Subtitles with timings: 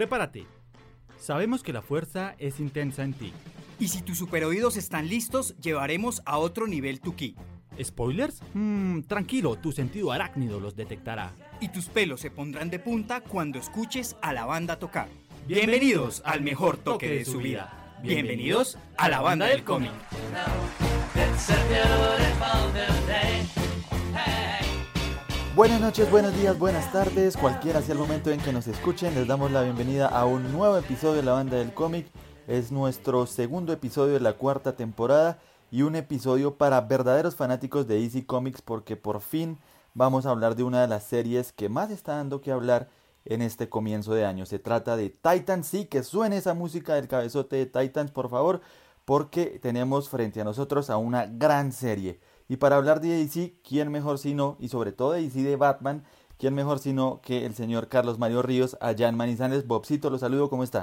[0.00, 0.46] prepárate.
[1.18, 3.34] Sabemos que la fuerza es intensa en ti.
[3.78, 7.36] Y si tus superoídos están listos, llevaremos a otro nivel tu ki.
[7.82, 8.40] ¿Spoilers?
[8.54, 11.34] Mmm, tranquilo, tu sentido arácnido los detectará.
[11.60, 15.08] Y tus pelos se pondrán de punta cuando escuches a la banda tocar.
[15.46, 17.98] Bienvenidos al mejor toque de su vida.
[18.02, 19.92] Bienvenidos a la banda del cómic.
[25.60, 29.26] Buenas noches, buenos días, buenas tardes, cualquiera sea el momento en que nos escuchen, les
[29.26, 32.06] damos la bienvenida a un nuevo episodio de la banda del cómic.
[32.48, 35.38] Es nuestro segundo episodio de la cuarta temporada
[35.70, 39.58] y un episodio para verdaderos fanáticos de DC Comics porque por fin
[39.92, 42.88] vamos a hablar de una de las series que más está dando que hablar
[43.26, 44.46] en este comienzo de año.
[44.46, 48.62] Se trata de Titans, sí, que suene esa música del cabezote de Titans, por favor,
[49.04, 52.18] porque tenemos frente a nosotros a una gran serie.
[52.50, 56.02] Y para hablar de DC, ¿quién mejor sino, y sobre todo de DC de Batman,
[56.36, 59.68] quién mejor sino que el señor Carlos Mario Ríos allá en Manizales?
[59.68, 60.82] Bobcito, lo saludo, ¿cómo está?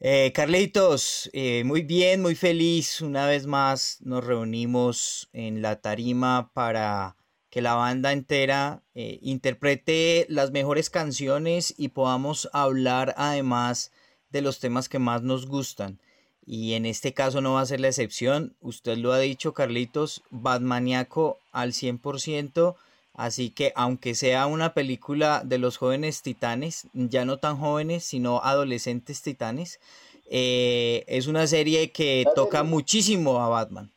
[0.00, 3.00] Eh, Carlitos, eh, muy bien, muy feliz.
[3.00, 7.14] Una vez más nos reunimos en la tarima para
[7.50, 13.90] que la banda entera eh, interprete las mejores canciones y podamos hablar además
[14.30, 15.98] de los temas que más nos gustan.
[16.46, 18.54] Y en este caso no va a ser la excepción.
[18.60, 22.76] Usted lo ha dicho, Carlitos, Batmaniaco al 100%.
[23.14, 28.40] Así que aunque sea una película de los jóvenes titanes, ya no tan jóvenes, sino
[28.42, 29.80] adolescentes titanes,
[30.30, 33.92] eh, es una serie que toca muchísimo a Batman.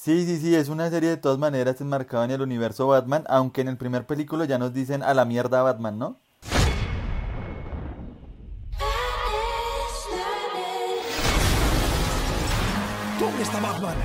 [0.00, 3.62] Sí, sí, sí, es una serie de todas maneras enmarcada en el universo Batman, aunque
[3.62, 6.20] en el primer película ya nos dicen a la mierda Batman, ¿no?
[13.18, 13.96] ¿Dónde está Batman?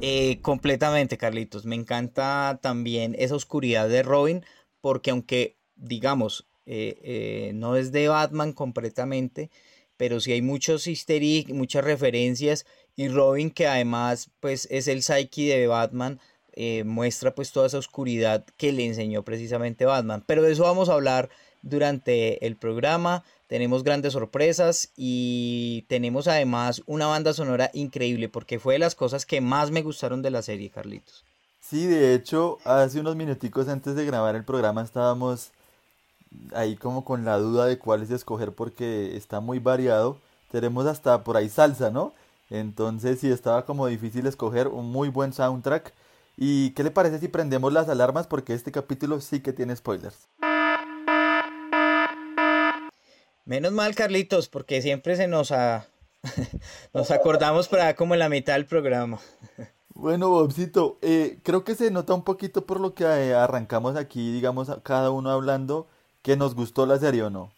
[0.00, 1.64] Eh, completamente, Carlitos.
[1.64, 4.44] Me encanta también esa oscuridad de Robin,
[4.84, 9.50] porque aunque, digamos, eh, eh, no es de Batman completamente,
[9.96, 11.22] pero sí hay muchos easter
[11.54, 16.20] muchas referencias, y Robin, que además pues, es el psyche de Batman,
[16.84, 20.22] muestra pues toda esa oscuridad que le enseñó precisamente Batman.
[20.26, 21.30] Pero de eso vamos a hablar
[21.62, 28.74] durante el programa tenemos grandes sorpresas y tenemos además una banda sonora increíble porque fue
[28.74, 31.24] de las cosas que más me gustaron de la serie, Carlitos.
[31.66, 35.50] Sí, de hecho, hace unos minuticos antes de grabar el programa estábamos
[36.52, 40.18] ahí como con la duda de cuál es escoger porque está muy variado.
[40.50, 42.12] Tenemos hasta por ahí salsa, ¿no?
[42.50, 45.94] Entonces sí estaba como difícil escoger un muy buen soundtrack.
[46.36, 48.26] ¿Y qué le parece si prendemos las alarmas?
[48.26, 50.28] Porque este capítulo sí que tiene spoilers.
[53.46, 55.50] Menos mal, Carlitos, porque siempre se nos,
[56.92, 59.18] nos acordamos para como en la mitad del programa.
[59.94, 64.32] Bueno, Bobcito, eh, creo que se nota un poquito por lo que eh, arrancamos aquí,
[64.32, 65.86] digamos, cada uno hablando,
[66.22, 67.52] que nos gustó la serie o no.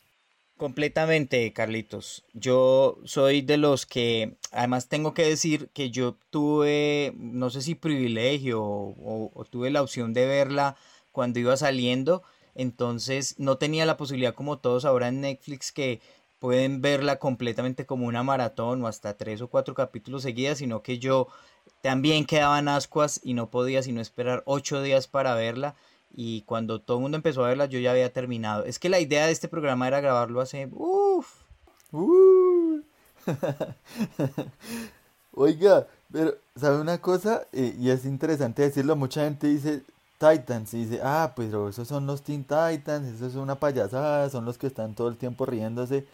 [0.57, 2.25] Completamente, Carlitos.
[2.33, 7.75] Yo soy de los que, además tengo que decir que yo tuve, no sé si
[7.75, 10.77] privilegio o tuve la opción de verla
[11.13, 12.23] cuando iba saliendo
[12.57, 16.01] entonces no tenía la posibilidad como todos ahora en Netflix que
[16.39, 20.99] pueden verla completamente como una maratón o hasta tres o cuatro capítulos seguidas, sino que
[20.99, 21.29] yo
[21.87, 25.77] también quedaba en ascuas y no podía sino esperar ocho días para verla.
[26.13, 28.65] Y cuando todo el mundo empezó a verla, yo ya había terminado.
[28.65, 30.69] Es que la idea de este programa era grabarlo hace.
[30.73, 31.29] ¡Uf!
[35.33, 37.47] Oiga, pero, ¿sabe una cosa?
[37.53, 39.85] Eh, y es interesante decirlo, mucha gente dice,
[40.19, 44.45] Titans y dice, ah, pero esos son los Teen Titans, eso es una payasada, son
[44.45, 46.05] los que están todo el tiempo riéndose.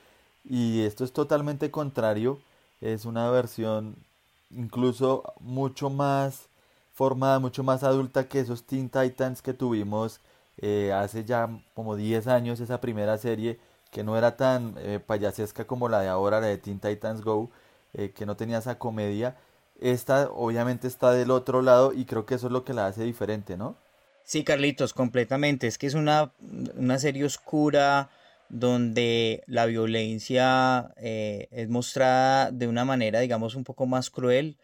[0.45, 2.41] Y esto es totalmente contrario,
[2.83, 3.97] es una versión
[4.57, 6.49] incluso mucho más
[6.93, 10.21] formada, mucho más adulta que esos Teen Titans que tuvimos
[10.59, 13.59] eh, hace ya como 10 años, esa primera serie
[13.91, 17.51] que no era tan eh, payasesca como la de ahora, la de Teen Titans Go,
[17.93, 19.37] eh, que no tenía esa comedia.
[19.81, 23.04] Esta obviamente está del otro lado y creo que eso es lo que la hace
[23.04, 23.77] diferente, ¿no?
[24.25, 25.66] Sí, Carlitos, completamente.
[25.66, 26.33] Es que es una,
[26.99, 28.09] serie oscura
[28.53, 34.59] donde la violencia eh, es mostrada de una manera, digamos, un poco más cruel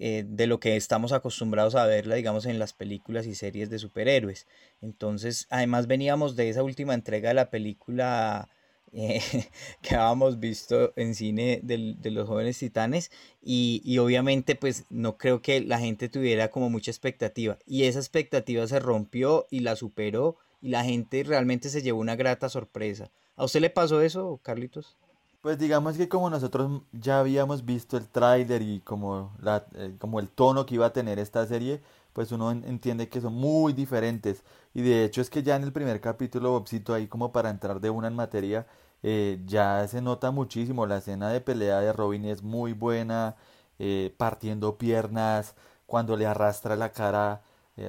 [0.00, 3.78] eh, de lo que estamos acostumbrados a verla, digamos, en las películas y series de
[3.78, 4.48] superhéroes.
[4.82, 8.48] Entonces, además veníamos de esa última entrega de la película
[8.92, 9.20] eh,
[9.82, 15.42] que habíamos visto en cine de los jóvenes titanes y, y, obviamente pues no creo
[15.42, 20.36] que la gente tuviera como mucha expectativa y esa expectativa se rompió y la superó
[20.60, 23.10] y la gente realmente se llevó una grata sorpresa.
[23.38, 24.96] ¿A usted le pasó eso, Carlitos?
[25.40, 30.18] Pues digamos que como nosotros ya habíamos visto el tráiler y como, la, eh, como
[30.18, 31.80] el tono que iba a tener esta serie,
[32.12, 34.42] pues uno entiende que son muy diferentes.
[34.74, 37.80] Y de hecho es que ya en el primer capítulo, Bobcito, ahí como para entrar
[37.80, 38.66] de una en materia,
[39.04, 40.84] eh, ya se nota muchísimo.
[40.86, 43.36] La escena de pelea de Robin es muy buena,
[43.78, 45.54] eh, partiendo piernas,
[45.86, 47.42] cuando le arrastra la cara,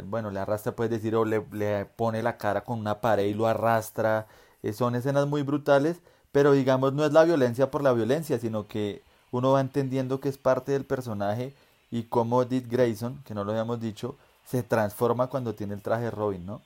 [0.06, 1.42] bueno, le arrastra, puedes decir, o le,
[1.86, 4.28] pone la cara con una pared y lo arrastra.
[4.74, 6.02] Son escenas muy brutales
[6.32, 9.02] pero digamos, no es la violencia por la violencia, sino que
[9.32, 11.54] uno va entendiendo que es parte del personaje
[11.92, 16.12] y cómo Dick Grayson, que no lo habíamos dicho, se transforma cuando tiene el traje
[16.12, 16.62] Robin, ¿no?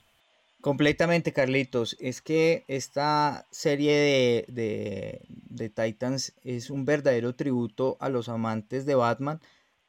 [0.60, 1.96] Completamente, Carlitos.
[2.00, 8.86] Es que esta serie de, de, de, Titans es un verdadero tributo a los amantes
[8.86, 9.40] de Batman.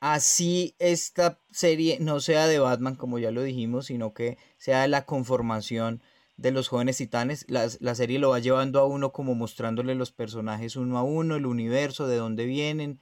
[0.01, 4.89] Así esta serie no sea de Batman, como ya lo dijimos, sino que sea de
[4.89, 6.01] la conformación
[6.37, 7.45] de los jóvenes titanes.
[7.49, 11.35] La, la, serie lo va llevando a uno como mostrándole los personajes uno a uno,
[11.35, 13.01] el universo, de dónde vienen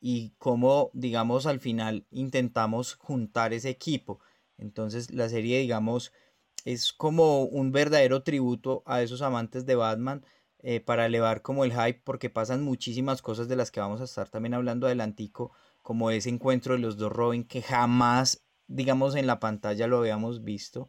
[0.00, 4.20] y cómo, digamos, al final intentamos juntar ese equipo.
[4.58, 6.12] Entonces la serie, digamos,
[6.64, 10.24] es como un verdadero tributo a esos amantes de Batman
[10.58, 14.04] eh, para elevar como el hype porque pasan muchísimas cosas de las que vamos a
[14.04, 15.52] estar también hablando adelantico,
[15.82, 20.44] como ese encuentro de los dos Robin que jamás, digamos, en la pantalla lo habíamos
[20.44, 20.88] visto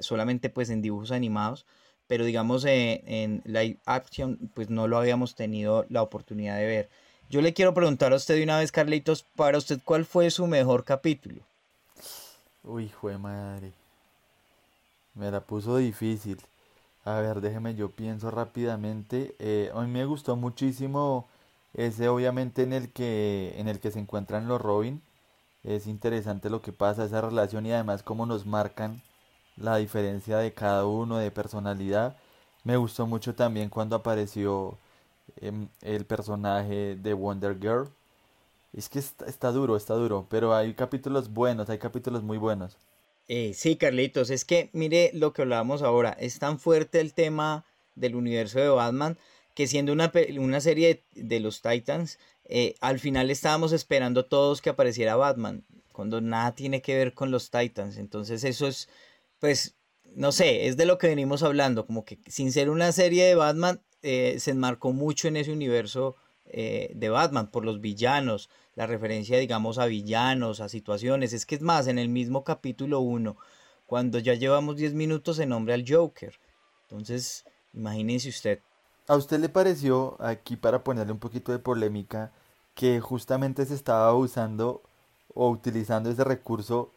[0.00, 1.66] solamente pues en dibujos animados,
[2.06, 6.90] pero digamos eh, en live action pues no lo habíamos tenido la oportunidad de ver.
[7.30, 10.46] Yo le quiero preguntar a usted de una vez, Carlitos, para usted, ¿cuál fue su
[10.46, 11.42] mejor capítulo?
[12.62, 13.72] Uy, fue madre.
[15.14, 16.38] Me la puso difícil.
[17.04, 19.34] A ver, déjeme, yo pienso rápidamente.
[19.38, 21.26] Eh, a mí me gustó muchísimo
[21.74, 25.02] ese, obviamente, en el que en el que se encuentran los Robin.
[25.64, 29.00] Es interesante lo que pasa, esa relación y además cómo nos marcan
[29.56, 32.16] la diferencia de cada uno de personalidad.
[32.64, 34.78] Me gustó mucho también cuando apareció
[35.40, 37.88] em, el personaje de Wonder Girl.
[38.72, 42.76] Es que está, duro, está duro, pero hay capítulos buenos, hay capítulos muy buenos.
[43.28, 47.64] Eh, sí, Carlitos, es que mire lo que hablábamos ahora, es tan fuerte el tema
[47.94, 49.18] del universo de Batman
[49.54, 54.70] que siendo una, una serie de, los Titans, eh, al final estábamos esperando todos que
[54.70, 58.88] apareciera Batman, cuando nada tiene que ver con los Titans, entonces eso es
[59.42, 59.74] pues,
[60.14, 63.34] no sé, es de lo que venimos hablando, como que sin ser una serie de
[63.34, 66.14] Batman, eh, se enmarcó mucho en ese universo
[66.46, 71.32] eh, de Batman, por los villanos, la referencia, digamos, a villanos, a situaciones.
[71.32, 73.36] Es que es más, en el mismo capítulo 1,
[73.84, 76.38] cuando ya llevamos 10 minutos, se nombra al Joker.
[76.82, 78.60] Entonces, imagínense usted.
[79.08, 82.30] ¿A usted le pareció, aquí para ponerle un poquito de polémica,
[82.76, 84.84] que justamente se estaba usando
[85.34, 86.92] o utilizando ese recurso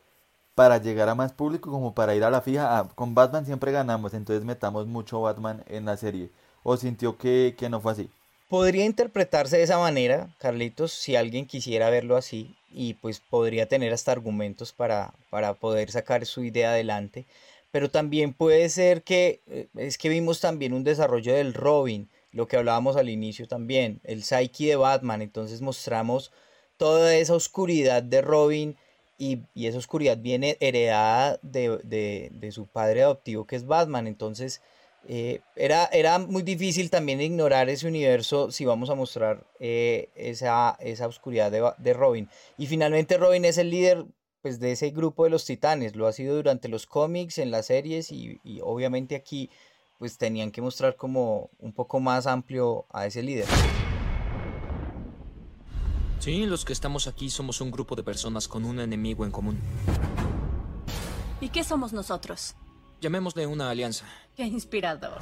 [0.55, 2.79] para llegar a más público como para ir a la fija.
[2.79, 6.31] Ah, con Batman siempre ganamos, entonces metamos mucho Batman en la serie.
[6.63, 8.09] ¿O sintió que, que no fue así?
[8.49, 13.91] Podría interpretarse de esa manera, Carlitos, si alguien quisiera verlo así, y pues podría tener
[13.91, 17.25] hasta argumentos para, para poder sacar su idea adelante.
[17.71, 22.47] Pero también puede ser que eh, es que vimos también un desarrollo del Robin, lo
[22.47, 26.31] que hablábamos al inicio también, el psyche de Batman, entonces mostramos
[26.77, 28.77] toda esa oscuridad de Robin
[29.17, 34.07] y, esa oscuridad viene heredada de, su padre adoptivo que es Batman.
[34.07, 34.61] Entonces
[35.07, 40.77] eh, era, era muy difícil también ignorar ese universo si vamos a mostrar eh, esa,
[40.79, 42.29] esa oscuridad de, Robin.
[42.57, 44.05] Y finalmente Robin es el líder
[44.41, 45.95] pues, de ese grupo de los titanes.
[45.95, 49.49] Lo ha sido durante los cómics, en las series y, y obviamente aquí
[49.97, 53.45] pues tenían que mostrar como un poco más amplio a ese líder.
[56.25, 59.59] Sí, los que estamos aquí somos un grupo de personas con un enemigo en común.
[61.39, 62.55] ¿Y qué somos nosotros?
[62.99, 64.07] Llamémosle una alianza.
[64.35, 65.19] Qué inspirador.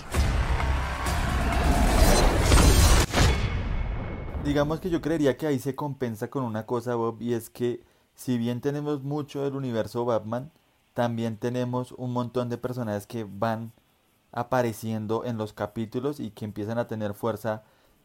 [4.45, 7.83] Digamos que yo creería que ahí se compensa con una cosa, Bob, y es que
[8.15, 10.53] si bien tenemos mucho del universo Batman,
[10.93, 13.73] también tenemos un montón de personajes que van
[14.31, 17.63] apareciendo en los capítulos y que empiezan a tener fuerza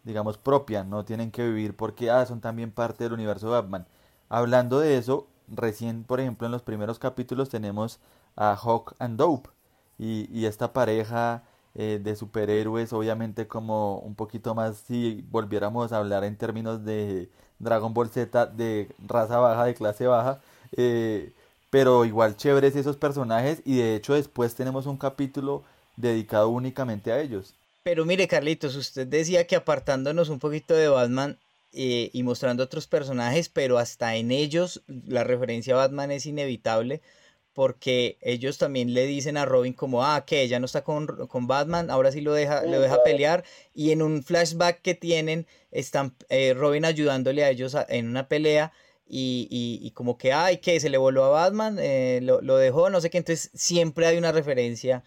[0.08, 3.86] digamos, propia, no tienen que vivir porque ah, son también parte del universo de Batman.
[4.30, 8.00] Hablando de eso, recién, por ejemplo, en los primeros capítulos tenemos
[8.36, 9.50] a Hawk and Dope
[9.98, 11.42] y, y esta pareja
[11.74, 17.28] eh, de superhéroes, obviamente como un poquito más si volviéramos a hablar en términos de
[17.58, 20.40] Dragon Ball Z de raza baja, de clase baja,
[20.72, 21.32] eh,
[21.70, 25.62] pero igual chéveres esos personajes y de hecho después tenemos un capítulo
[25.96, 27.54] dedicado únicamente a ellos.
[27.88, 31.38] Pero mire, Carlitos, usted decía que apartándonos un poquito de Batman
[31.72, 37.00] eh, y mostrando otros personajes, pero hasta en ellos la referencia a Batman es inevitable
[37.54, 41.46] porque ellos también le dicen a Robin como, ah, que ella no está con, con,
[41.46, 43.42] Batman, ahora sí lo deja, lo deja pelear,
[43.74, 48.70] y en un flashback que tienen, están eh, Robin ayudándole a ellos en una pelea,
[49.08, 52.90] y, y, como que, ay, que se le voló a Batman, eh, lo, lo, dejó,
[52.90, 55.02] no sé qué, entonces siempre hay una referencia,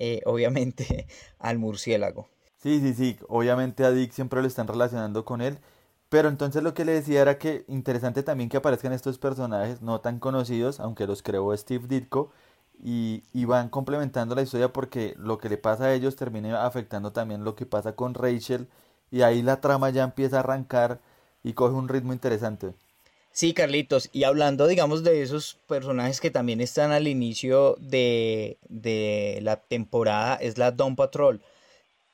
[0.00, 1.06] eh, obviamente,
[1.38, 2.28] al murciélago.
[2.56, 5.58] Sí, sí, sí, obviamente a Dick siempre lo están relacionando con él,
[6.08, 10.00] pero entonces lo que le decía era que interesante también que aparezcan estos personajes no
[10.00, 12.32] tan conocidos, aunque los creó Steve Ditko,
[12.82, 17.12] y, y, van complementando la historia porque lo que le pasa a ellos termina afectando
[17.12, 18.68] también lo que pasa con Rachel,
[19.10, 21.00] y ahí la trama ya empieza a arrancar
[21.42, 22.74] y coge un ritmo interesante.
[23.32, 29.38] Sí, Carlitos, y hablando, digamos, de esos personajes que también están al inicio de, de
[29.42, 31.40] la temporada, es la Dawn Patrol,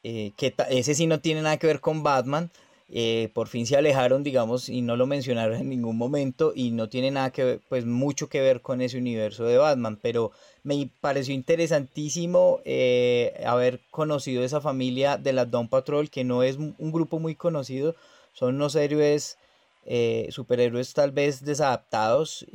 [0.04, 2.50] eh, que ese sí no tiene nada que ver con Batman,
[2.88, 6.88] eh, por fin se alejaron, digamos, y no lo mencionaron en ningún momento y no
[6.88, 10.32] tiene nada que ver, pues mucho que ver con ese universo de Batman, pero
[10.62, 16.56] me pareció interesantísimo eh, haber conocido esa familia de la Dawn Patrol, que no es
[16.58, 17.96] un grupo muy conocido,
[18.32, 19.38] son unos héroes,
[19.87, 22.47] eh, superhéroes tal vez desadaptados,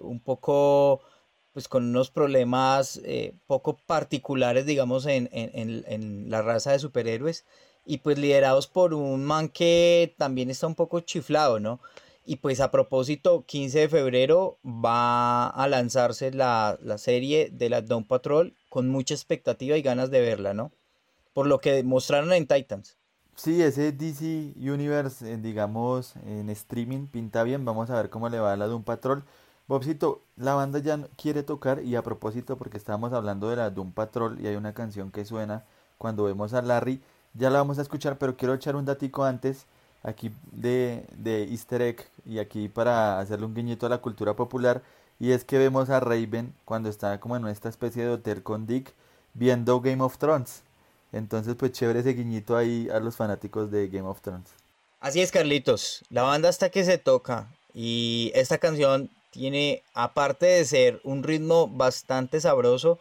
[0.00, 1.00] un poco
[1.52, 3.00] pues con unos problemas
[3.46, 7.44] poco particulares, digamos, en, en, en la raza de superhéroes
[7.84, 11.80] y pues liderados por un man que también está un poco chiflado, ¿no?
[12.24, 18.04] Y pues a propósito, 15 de febrero va a lanzarse la, serie de la Dawn
[18.04, 20.70] Patrol con mucha expectativa y ganas de verla, ¿no?
[21.32, 22.99] Por lo que mostraron en Titans.
[23.42, 27.64] Sí, ese DC Universe, eh, digamos, en streaming pinta bien.
[27.64, 29.24] Vamos a ver cómo le va a la Doom Patrol.
[29.66, 33.92] Bobcito, la banda ya quiere tocar y a propósito porque estábamos hablando de la Doom
[33.92, 35.64] Patrol y hay una canción que suena
[35.96, 37.00] cuando vemos a Larry
[37.32, 39.64] ya la vamos a escuchar, pero quiero echar un datico antes
[40.02, 44.82] aquí de, de easter egg y aquí para hacerle un guiñito a la cultura popular
[45.18, 48.66] y es que vemos a Raven cuando está como en esta especie de hotel con
[48.66, 48.92] Dick
[49.32, 50.62] viendo Game of Thrones.
[51.12, 54.48] Entonces pues chévere ese guiñito ahí a los fanáticos de Game of Thrones.
[55.00, 60.64] Así es Carlitos, la banda hasta que se toca y esta canción tiene aparte de
[60.64, 62.98] ser un ritmo bastante sabroso,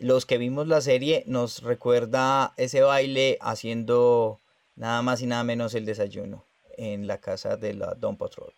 [0.00, 4.40] los que vimos la serie nos recuerda ese baile haciendo
[4.76, 6.44] nada más y nada menos el desayuno
[6.76, 8.52] en la casa de la Don Patrol.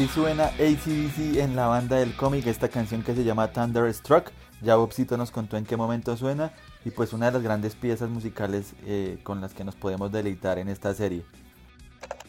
[0.00, 4.30] Así suena ACDC en la banda del cómic, esta canción que se llama Thunderstruck.
[4.62, 6.54] Ya Bobcito nos contó en qué momento suena
[6.86, 10.58] y pues una de las grandes piezas musicales eh, con las que nos podemos deleitar
[10.58, 11.22] en esta serie.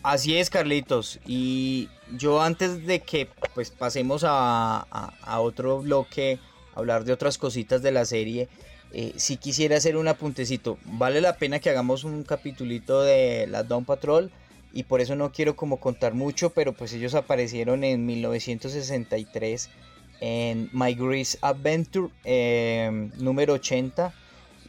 [0.03, 1.21] Así es, Carlitos.
[1.25, 1.87] Y
[2.17, 4.85] yo antes de que pues pasemos a,
[5.39, 6.39] otro bloque,
[6.75, 8.49] hablar de otras cositas de la serie,
[8.91, 10.77] eh, si quisiera hacer un apuntecito.
[10.83, 14.29] Vale la pena que hagamos un capitulito de la Dawn Patrol
[14.73, 19.69] y por eso no quiero como contar mucho, pero pues ellos aparecieron en 1963
[20.21, 24.13] en My Grease Adventure em, número 80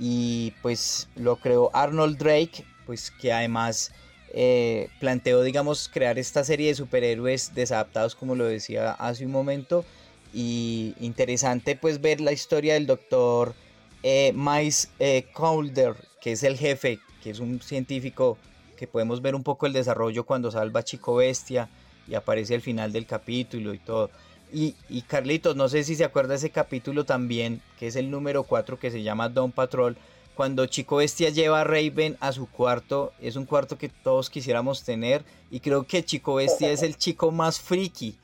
[0.01, 3.93] y pues lo creó Arnold Drake, pues que además
[4.33, 9.85] eh, planteó, digamos, crear esta serie de superhéroes desadaptados, como lo decía hace un momento,
[10.33, 13.55] y interesante pues ver la historia del doctor
[14.03, 18.39] eh, Miles eh, Calder, que es el jefe, que es un científico
[18.77, 21.69] que podemos ver un poco el desarrollo cuando salva Chico Bestia
[22.09, 24.11] y aparece al final del capítulo y todo.
[24.53, 28.43] Y, y Carlitos, no sé si se acuerda ese capítulo también, que es el número
[28.43, 29.97] 4 que se llama Don Patrol,
[30.35, 34.83] cuando Chico Bestia lleva a Raven a su cuarto, es un cuarto que todos quisiéramos
[34.83, 38.17] tener y creo que Chico Bestia es el chico más friki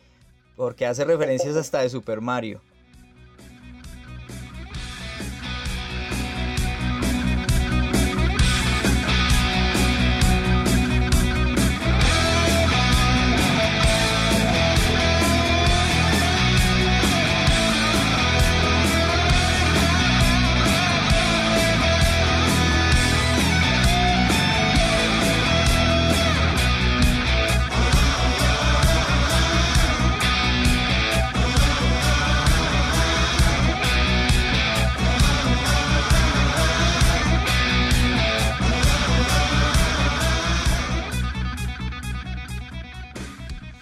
[0.56, 2.60] porque hace referencias hasta de Super Mario.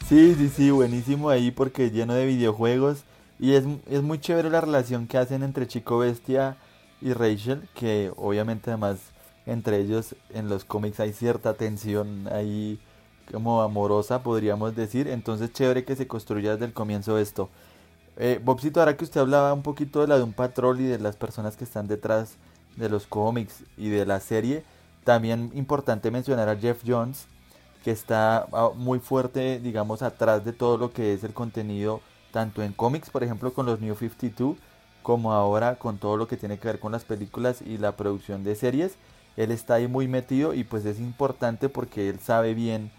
[0.09, 3.03] Sí, sí, sí, buenísimo ahí porque lleno de videojuegos.
[3.41, 6.57] Y es, es muy chévere la relación que hacen entre Chico Bestia
[7.01, 8.99] y Rachel, que obviamente además
[9.47, 12.79] entre ellos en los cómics hay cierta tensión ahí
[13.33, 15.09] como amorosa, podríamos decir.
[15.09, 17.49] Entonces chévere que se construya desde el comienzo esto.
[18.17, 21.01] Eh, Bobcito, ahora que usted hablaba un poquito de la de un patrol y de
[21.01, 22.37] las personas que están detrás
[22.77, 24.63] de los cómics y de la serie,
[25.03, 27.27] también importante mencionar a Jeff Jones,
[27.87, 32.01] que está ah, muy fuerte, digamos, atrás de todo lo que es el contenido,
[32.33, 34.57] tanto en cómics, por ejemplo, con los New 52,
[35.05, 38.43] como ahora con todo lo que tiene que ver con las películas y la producción
[38.43, 38.97] de series.
[39.37, 42.91] Él está ahí muy metido y pues es importante porque él sabe bien,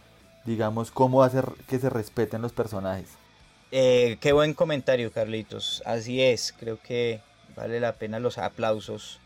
[0.46, 3.10] digamos, cómo hacer que se respeten los personajes.
[3.74, 5.84] Eh, qué buen comentario, Carlitos.
[5.86, 7.20] Así es, creo que
[7.58, 9.20] vale la pena los aplausos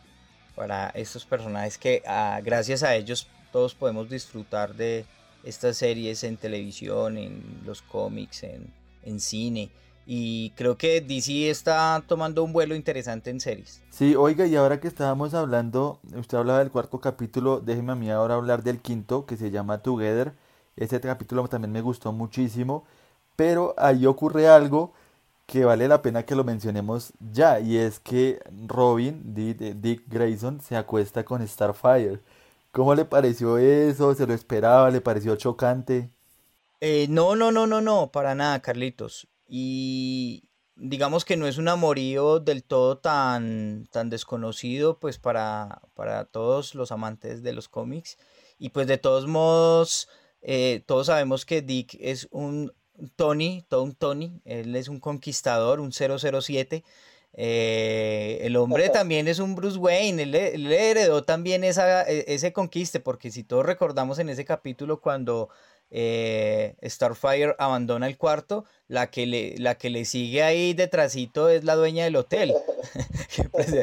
[0.55, 5.05] para estos personajes que ah, gracias a ellos todos podemos disfrutar de,
[5.43, 8.73] estas series en televisión, en los cómics, en,
[9.03, 9.69] en cine.
[10.05, 13.81] Y creo que DC está tomando un vuelo interesante en series.
[13.91, 18.09] Sí, oiga, y ahora que estábamos hablando, usted hablaba del cuarto capítulo, déjeme a mí
[18.09, 20.33] ahora hablar del quinto, que se llama Together.
[20.75, 22.85] Ese capítulo también me gustó muchísimo,
[23.35, 24.93] pero ahí ocurre algo
[25.45, 30.77] que vale la pena que lo mencionemos ya, y es que Robin, Dick Grayson, se
[30.77, 32.21] acuesta con Starfire.
[32.71, 34.15] ¿Cómo le pareció eso?
[34.15, 34.89] ¿Se lo esperaba?
[34.89, 36.09] ¿Le pareció chocante?
[36.79, 39.27] Eh, no, no, no, no, no, para nada, Carlitos.
[39.47, 46.25] Y digamos que no es un amorío del todo tan, tan desconocido, pues para, para
[46.25, 48.17] todos los amantes de los cómics.
[48.57, 50.07] Y pues de todos modos,
[50.41, 52.73] eh, todos sabemos que Dick es un
[53.17, 56.83] Tony, todo un Tony, él es un conquistador, un 007
[57.33, 62.99] eh, el hombre también es un Bruce Wayne, él, heredó también esa, e, ese conquiste,
[62.99, 65.49] porque si todos recordamos en ese capítulo cuando
[65.91, 71.63] eh, Starfire abandona el cuarto, la que, le, la que le sigue ahí detrásito es
[71.63, 72.53] la dueña del hotel.
[73.51, 73.73] Pues,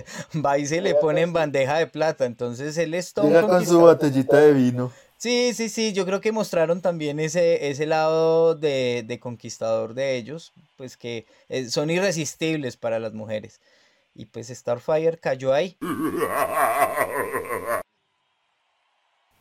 [0.44, 3.26] va y se le pone en bandeja de plata, entonces él es todo...
[3.26, 4.92] Llega con su botellita de vino.
[5.18, 10.16] Sí, sí, sí, yo creo que mostraron también ese, ese lado de, de conquistador de
[10.16, 13.60] ellos, pues que eh, son irresistibles para las mujeres.
[14.14, 15.76] Y pues Starfire cayó ahí.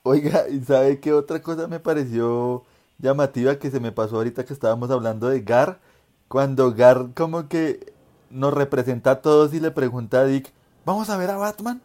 [0.04, 2.64] Oiga, ¿y sabe qué otra cosa me pareció
[2.98, 5.80] llamativa que se me pasó ahorita que estábamos hablando de Gar?
[6.28, 7.94] Cuando Gar como que
[8.32, 10.52] nos representa a todos y le pregunta a Dick,
[10.86, 11.82] ¿vamos a ver a Batman?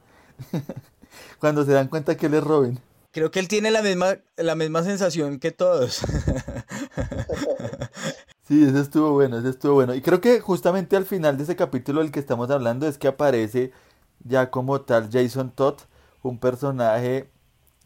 [1.41, 2.81] Cuando se dan cuenta que él es Robin.
[3.13, 6.01] Creo que él tiene la misma, la misma sensación que todos.
[8.45, 9.95] Sí, eso estuvo bueno, eso estuvo bueno.
[9.95, 13.07] Y creo que justamente al final de ese capítulo del que estamos hablando es que
[13.09, 13.73] aparece
[14.25, 15.77] ya como tal Jason Todd,
[16.23, 17.31] un personaje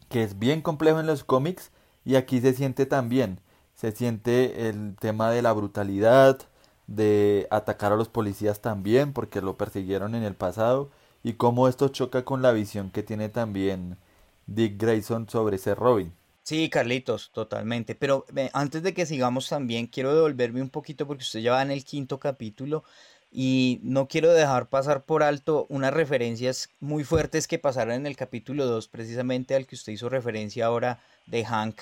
[0.09, 1.71] que es bien complejo en los cómics
[2.05, 3.39] y aquí se siente también.
[3.75, 6.39] Se siente el tema de la brutalidad,
[6.87, 10.89] de atacar a los policías también porque lo persiguieron en el pasado
[11.23, 13.97] y cómo esto choca con la visión que tiene también
[14.47, 16.11] Dick Grayson sobre ser Robin.
[16.43, 17.93] Sí, Carlitos, totalmente.
[17.93, 21.71] Pero antes de que sigamos también, quiero devolverme un poquito porque usted ya va en
[21.71, 22.85] el quinto capítulo
[23.31, 28.15] y no quiero dejar pasar por alto unas referencias muy fuertes que pasaron en el
[28.15, 31.81] capítulo 2, precisamente al que usted hizo referencia ahora de Hank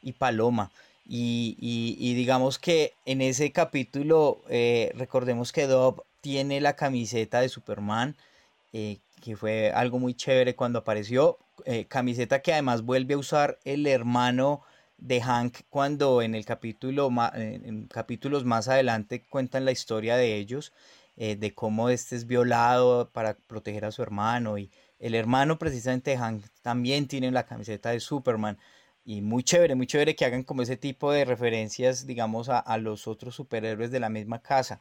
[0.00, 0.70] y Paloma.
[1.06, 8.16] Y, digamos que en ese capítulo, eh, recordemos que Dob tiene la camiseta de Superman,
[8.72, 11.38] eh, que fue algo muy chévere cuando apareció.
[11.64, 14.62] Eh, camiseta que además vuelve a usar el hermano
[14.98, 20.72] de Hank cuando en el capítulo en capítulos más adelante cuentan la historia de ellos
[21.16, 26.10] eh, de cómo este es violado para proteger a su hermano y el hermano precisamente
[26.12, 28.58] de Hank también tiene la camiseta de Superman
[29.04, 33.06] y muy chévere, muy chévere que hagan como ese tipo de referencias digamos a, los
[33.06, 34.80] otros superhéroes de la misma casa.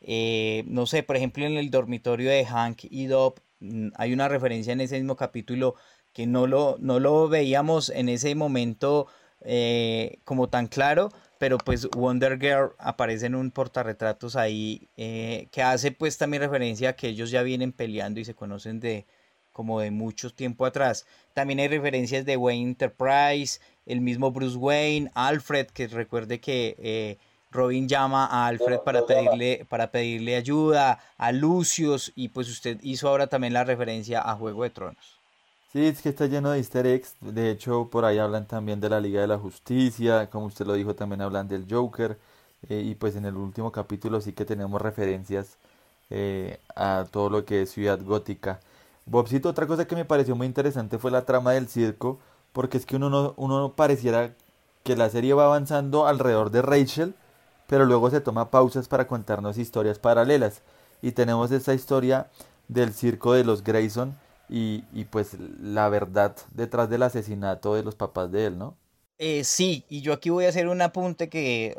[0.00, 3.40] Eh, no sé, por ejemplo en el dormitorio de Hank y Dob
[3.96, 5.74] hay una referencia en ese mismo capítulo
[6.12, 9.06] que no lo, no lo veíamos en ese momento
[9.42, 15.62] eh, como tan claro, pero pues Wonder Girl aparece en un portarretratos ahí eh, que
[15.62, 19.06] hace pues también referencia a que ellos ya vienen peleando y se conocen de
[19.52, 21.06] como de mucho tiempo atrás.
[21.34, 27.18] También hay referencias de Wayne Enterprise, el mismo Bruce Wayne, Alfred, que recuerde que eh,
[27.50, 33.08] Robin llama a Alfred para pedirle, para pedirle ayuda, a Lucius, y pues usted hizo
[33.08, 35.20] ahora también la referencia a Juego de Tronos.
[35.72, 37.14] Sí, es que está lleno de easter eggs.
[37.20, 40.28] De hecho, por ahí hablan también de la Liga de la Justicia.
[40.28, 42.18] Como usted lo dijo, también hablan del Joker.
[42.68, 45.58] Eh, y pues en el último capítulo sí que tenemos referencias
[46.10, 48.60] eh, a todo lo que es Ciudad Gótica.
[49.06, 52.18] Bobcito, otra cosa que me pareció muy interesante fue la trama del circo.
[52.52, 54.34] Porque es que uno no, uno pareciera
[54.82, 57.14] que la serie va avanzando alrededor de Rachel.
[57.70, 60.62] Pero luego se toma pausas para contarnos historias paralelas.
[61.02, 62.28] Y tenemos esta historia
[62.66, 67.94] del circo de los Grayson y, y, pues la verdad detrás del asesinato de los
[67.94, 68.76] papás de él, ¿no?
[69.18, 71.76] Eh, sí, y yo aquí voy a hacer un apunte que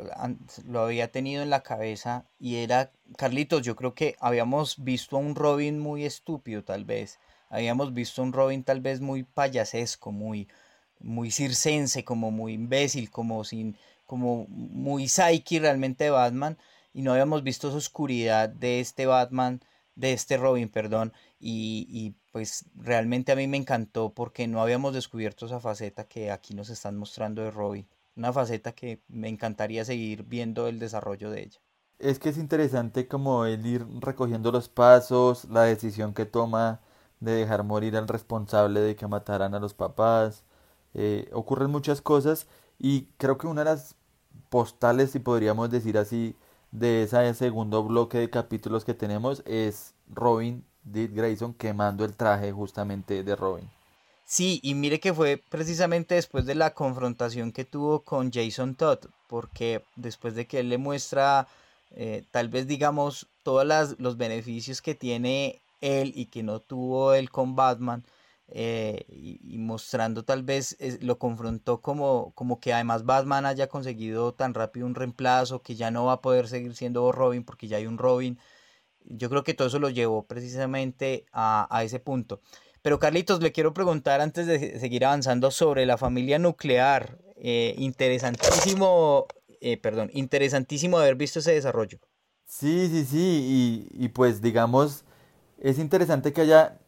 [0.64, 5.20] lo había tenido en la cabeza y era, Carlitos, yo creo que habíamos visto a
[5.20, 7.18] un Robin muy estúpido tal vez,
[7.50, 10.48] habíamos visto a un Robin tal vez muy payasesco, muy,
[11.00, 13.76] muy circense, como muy imbécil, como sin,
[14.12, 16.58] como muy psyche realmente de Batman,
[16.92, 19.62] y no habíamos visto esa oscuridad de este Batman,
[19.94, 24.92] de este Robin, perdón, y, y pues realmente a mí me encantó porque no habíamos
[24.92, 27.88] descubierto esa faceta que aquí nos están mostrando de Robin.
[28.14, 31.60] Una faceta que me encantaría seguir viendo el desarrollo de ella.
[31.98, 36.82] Es que es interesante como el ir recogiendo los pasos, la decisión que toma
[37.20, 40.44] de dejar morir al responsable de que mataran a los papás.
[40.92, 42.46] Eh, ocurren muchas cosas
[42.78, 43.94] y creo que una de las
[44.48, 46.34] postales, si podríamos decir así,
[46.70, 52.50] de ese segundo bloque de capítulos que tenemos es Robin Dick Grayson quemando el traje
[52.52, 53.70] justamente de Robin.
[54.24, 58.98] Sí, y mire que fue precisamente después de la confrontación que tuvo con Jason Todd,
[59.28, 61.46] porque después de que él le muestra
[61.94, 67.30] eh, tal vez digamos todos los beneficios que tiene él y que no tuvo él
[67.30, 68.04] con Batman,
[68.48, 74.54] eh, y, mostrando tal vez lo confrontó como, como que además Batman haya conseguido tan
[74.54, 77.86] rápido un reemplazo, que ya no va a poder seguir siendo Robin porque ya hay
[77.86, 78.38] un Robin
[79.04, 82.40] yo creo que todo eso lo llevó precisamente a, ese punto.
[82.82, 87.18] Pero Carlitos, le quiero preguntar antes de seguir avanzando sobre la familia nuclear.
[87.36, 89.26] Eh, interesantísimo,
[89.60, 91.98] eh, perdón, interesantísimo haber visto ese desarrollo.
[92.44, 95.04] Sí, sí, sí, y pues digamos,
[95.58, 96.81] es interesante que haya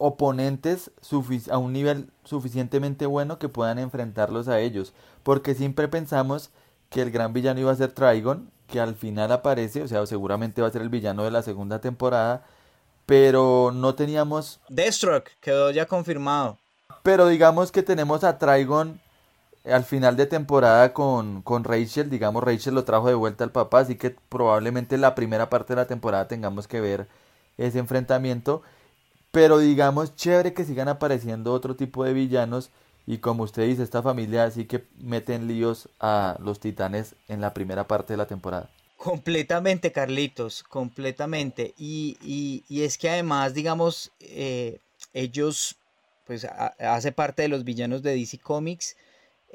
[0.00, 0.90] oponentes
[1.50, 6.50] a un nivel suficientemente bueno que puedan enfrentarlos a ellos, porque siempre pensamos
[6.88, 10.62] que el gran villano iba a ser Trigon, que al final aparece, o sea, seguramente
[10.62, 12.46] va a ser el villano de la segunda temporada,
[13.04, 14.60] pero no teníamos...
[14.70, 16.58] Deathstroke, quedó ya confirmado.
[17.02, 19.00] Pero digamos que tenemos a Trigon
[19.64, 23.80] al final de temporada con, con Rachel, digamos Rachel lo trajo de vuelta al papá,
[23.80, 27.08] así que probablemente en la primera parte de la temporada tengamos que ver
[27.58, 28.62] ese enfrentamiento,
[29.30, 32.70] pero digamos chévere que sigan apareciendo otro tipo de villanos
[33.06, 37.54] y como usted dice, esta familia sí que meten líos a los titanes en la
[37.54, 38.70] primera parte de la temporada.
[38.96, 41.74] Completamente, Carlitos, completamente.
[41.78, 42.18] Y,
[42.68, 44.78] y, es que además, digamos, eh,
[45.14, 45.76] ellos,
[46.26, 48.96] pues, hace parte de los villanos de DC Comics.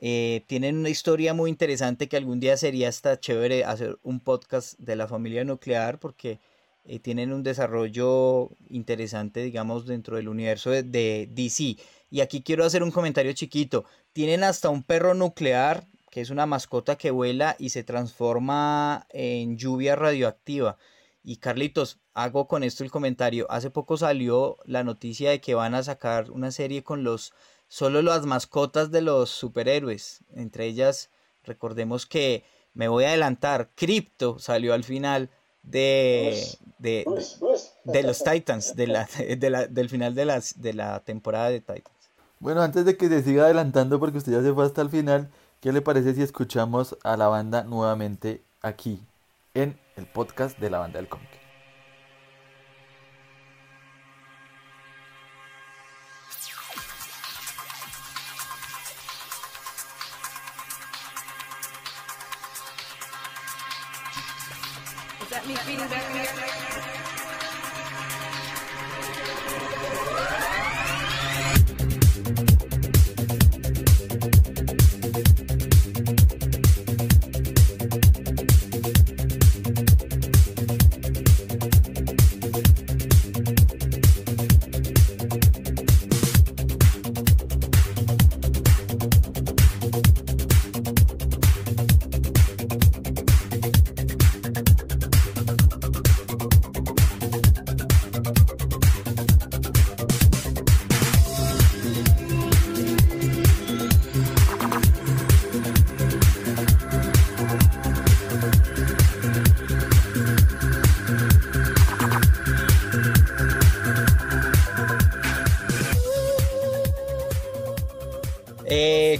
[0.01, 4.77] Eh, tienen una historia muy interesante que algún día sería hasta chévere hacer un podcast
[4.79, 6.39] de la familia nuclear porque
[6.85, 11.77] eh, tienen un desarrollo interesante, digamos, dentro del universo de, de DC.
[12.09, 13.85] Y aquí quiero hacer un comentario chiquito.
[14.13, 19.57] Tienen hasta un perro nuclear, que es una mascota que vuela y se transforma en
[19.57, 20.77] lluvia radioactiva.
[21.23, 23.47] Y Carlitos, hago con esto el comentario.
[23.49, 27.33] Hace poco salió la noticia de que van a sacar una serie con los
[27.67, 30.23] solo las mascotas de los superhéroes.
[30.33, 31.09] Entre ellas,
[31.43, 32.43] recordemos que
[32.73, 35.29] me voy a adelantar, Crypto salió al final
[35.65, 36.43] de,
[36.79, 37.05] de,
[37.83, 39.07] de, los Titans, de la,
[39.67, 41.95] del final de, las, de la temporada de Titans.
[42.39, 45.29] Bueno, antes de que se siga adelantando, porque usted ya se fue hasta el final,
[45.61, 48.99] ¿qué le parece si escuchamos a la banda nuevamente aquí,
[49.53, 51.44] en el podcast de la banda del cómic?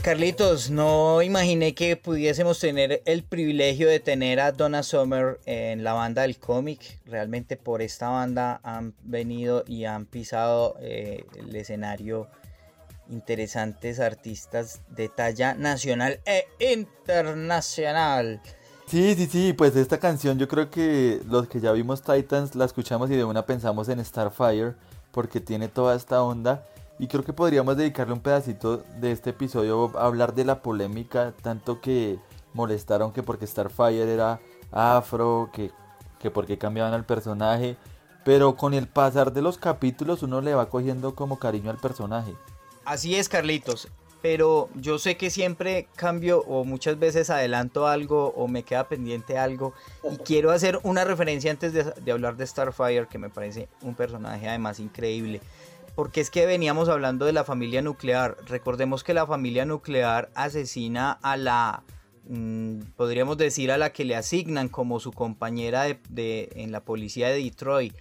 [0.06, 5.94] Carlitos, no imaginé que pudiésemos tener el privilegio de tener a Donna Summer en la
[5.94, 7.00] banda del cómic.
[7.08, 12.28] Realmente por esta banda han venido y han pisado eh, el escenario
[13.10, 18.44] interesantes artistas de talla nacional e internacional.
[18.86, 22.66] Sí, sí, sí, pues esta canción yo creo que los que ya vimos Titans la
[22.66, 24.76] escuchamos y de una pensamos en Starfire
[25.12, 26.64] porque tiene toda esta onda
[26.98, 31.34] y creo que podríamos dedicarle un pedacito de este episodio a hablar de la polémica,
[31.42, 32.20] tanto que
[32.54, 34.40] molestaron que porque Starfire era
[34.72, 35.72] afro, que,
[36.20, 37.76] que porque cambiaban al personaje,
[38.24, 42.34] pero con el pasar de los capítulos uno le va cogiendo como cariño al personaje.
[42.86, 43.90] Así es, Carlitos.
[44.22, 49.38] Pero yo sé que siempre cambio o muchas veces adelanto algo o me queda pendiente
[49.38, 49.74] algo.
[50.10, 53.94] Y quiero hacer una referencia antes de, de hablar de Starfire, que me parece un
[53.94, 55.42] personaje además increíble.
[55.96, 58.38] Porque es que veníamos hablando de la familia nuclear.
[58.48, 61.84] Recordemos que la familia nuclear asesina a la,
[62.28, 67.30] mmm, podríamos decir, a la que le asignan como su compañera de, en la policía
[67.30, 67.96] de Detroit.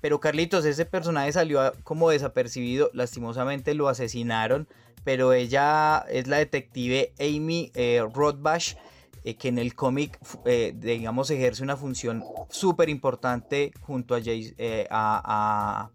[0.00, 4.68] Pero Carlitos, ese personaje salió como desapercibido, lastimosamente lo asesinaron,
[5.02, 8.76] pero ella es la detective Amy eh, Rothbach,
[9.24, 14.54] eh, que en el cómic, eh, digamos, ejerce una función súper importante junto a, Jace,
[14.58, 15.90] eh, a,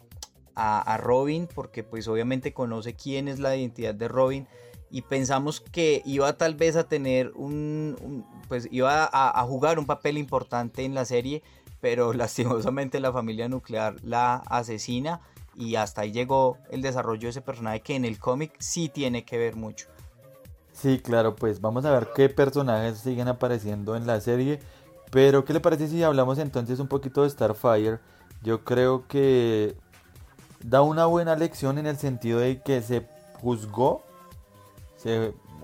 [0.55, 4.47] a, Robin, porque pues obviamente conoce quién es la identidad de Robin.
[4.89, 10.19] Y pensamos que iba tal vez a tener un, pues iba a jugar un papel
[10.19, 11.41] importante en la serie,
[11.81, 15.21] pero lastimosamente la familia nuclear la asesina
[15.55, 19.25] y hasta ahí llegó el desarrollo de ese personaje que en el cómic sí tiene
[19.25, 19.87] que ver mucho.
[20.71, 24.59] Sí, claro, pues vamos a ver qué personajes siguen apareciendo en la serie,
[25.11, 27.99] pero ¿qué le parece si hablamos entonces un poquito de Starfire?
[28.41, 29.75] Yo creo que
[30.63, 33.05] da una buena lección en el sentido de que se
[33.41, 34.03] juzgó,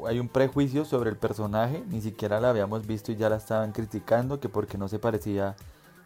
[0.07, 3.71] hay un prejuicio sobre el personaje, ni siquiera la habíamos visto y ya la estaban
[3.71, 5.55] criticando, que porque no se parecía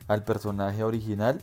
[0.07, 1.41] al personaje original,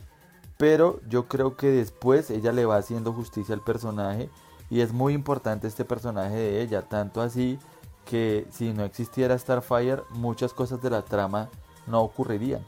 [0.57, 4.29] pero yo creo que después ella le va haciendo justicia al personaje
[4.69, 7.59] y es muy importante este personaje de ella, tanto así
[8.05, 11.49] que si no existiera Starfire muchas cosas de la trama
[11.87, 12.63] no ocurrirían.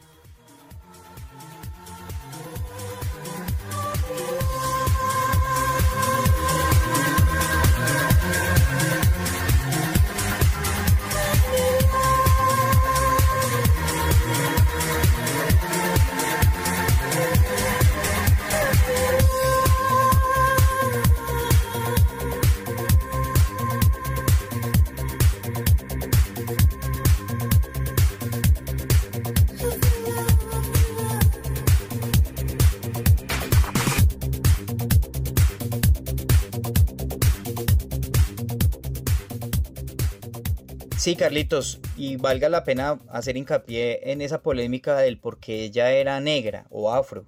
[41.04, 45.92] Sí, Carlitos, y valga la pena hacer hincapié en esa polémica del por qué ella
[45.92, 47.26] era negra o afro.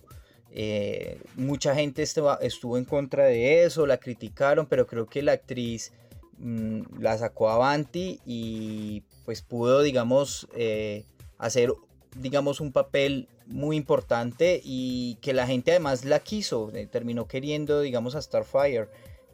[0.51, 5.93] Eh, mucha gente estuvo, en contra de eso, la criticaron, pero creo que la actriz
[6.39, 11.05] mmm, la sacó avanti y pues pudo, digamos, eh,
[11.37, 11.71] hacer,
[12.15, 17.83] digamos, un papel muy importante y que la gente además la quiso, eh, terminó queriendo,
[17.83, 18.89] digamos, a Starfire,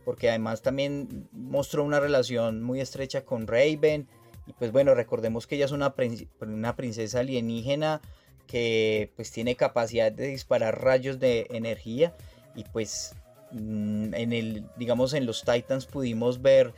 [0.05, 4.09] porque además también mostró una relación muy estrecha con Raven
[4.46, 5.94] y pues bueno, recordemos que ella es una,
[6.40, 8.00] una princesa alienígena
[8.46, 12.14] que pues tiene capacidad de disparar rayos de energía
[12.55, 13.14] y pues
[13.52, 16.74] mm, en el digamos en los Titans pudimos ver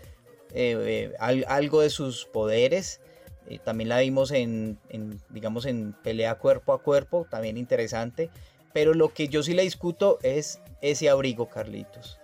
[0.52, 3.00] eh, eh, algo de sus poderes.
[3.48, 8.30] Eh, también la vimos en, en, digamos en pelea cuerpo a cuerpo también interesante.
[8.72, 12.18] Pero lo que yo sí le discuto es ese abrigo Carlitos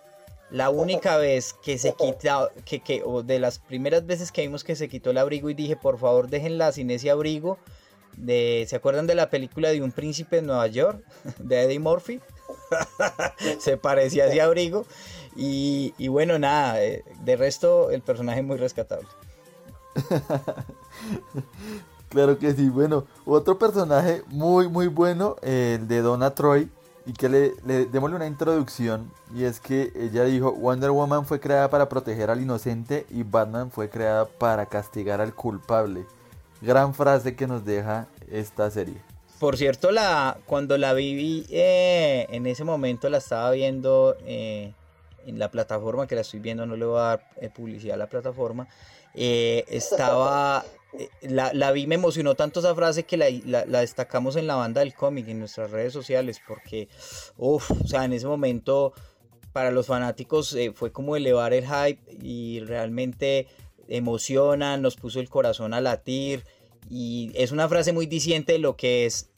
[0.51, 4.65] la única vez que se quita, que, que, o de las primeras veces que vimos
[4.65, 7.59] que se quitó el abrigo y dije, por favor, déjenla sin ese abrigo,
[8.17, 11.03] de, ¿se acuerdan de la película de un príncipe en Nueva York?
[11.39, 12.21] De Eddie Murphy.
[13.59, 14.85] Se parecía a ese abrigo.
[15.37, 19.09] Y, y bueno, nada, eh, de resto el personaje muy rescatable.
[22.11, 26.69] Claro que sí, bueno, otro personaje muy muy bueno, el de Donna Troy,
[27.11, 31.41] y que le, le démosle una introducción, y es que ella dijo, Wonder Woman fue
[31.41, 36.07] creada para proteger al inocente y Batman fue creada para castigar al culpable.
[36.63, 38.95] Gran frase que nos deja esta serie.
[39.41, 44.73] Por cierto, la, cuando la vi eh, en ese momento la estaba viendo eh,
[45.27, 47.99] en la plataforma que la estoy viendo, no le voy a dar eh, publicidad a
[47.99, 48.69] la plataforma.
[49.15, 54.37] eh, estaba, eh, la, la vi, me emocionó tanto esa frase que la, la- destacamos
[54.37, 56.89] en la banda del cómic, en nuestras redes sociales, porque,
[57.37, 58.93] uff, o sea, en ese momento
[59.53, 63.49] para los fanáticos fue como elevar el hype y realmente
[63.89, 66.45] emociona, nos puso el corazón a latir.
[66.89, 69.29] Y es una frase muy diciente de lo que es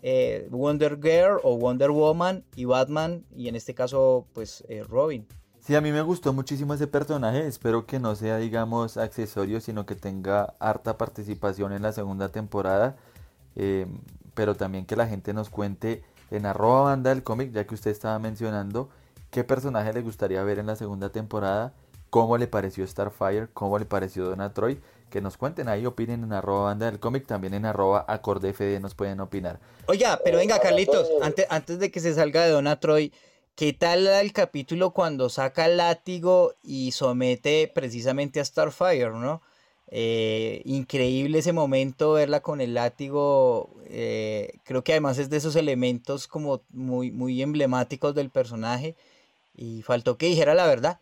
[0.51, 5.27] Wonder Girl o Wonder Woman y Batman, y en este caso, pues Robin.
[5.65, 7.47] Sí, a mí me gustó muchísimo ese personaje.
[7.47, 12.97] Espero que no sea, digamos, accesorio, sino que tenga harta participación en la segunda temporada.
[13.55, 13.87] Eh,
[14.35, 17.93] pero también que la gente nos cuente en arroba banda del cómic, ya que usted
[17.93, 18.89] estaba mencionando,
[19.31, 21.73] qué personaje le gustaría ver en la segunda temporada,
[22.11, 24.81] cómo le pareció Starfire, cómo le pareció Donna Troy.
[25.11, 28.95] Que nos cuenten ahí, opinen en arroba banda del cómic, también en arroba acordefd nos
[28.95, 29.61] pueden opinar.
[29.87, 33.13] Oiga, pero venga, Carlitos, antes, antes de que se salga de Donna Troy,
[33.55, 39.43] ¿qué tal el capítulo cuando saca el látigo y somete precisamente a Starfire, ¿no?
[39.89, 43.71] Eh, increíble ese momento, verla con el látigo.
[43.87, 48.97] eh, creo que además es de esos elementos como muy, muy emblemáticos del personaje.
[49.57, 51.01] Y faltó que dijera la verdad.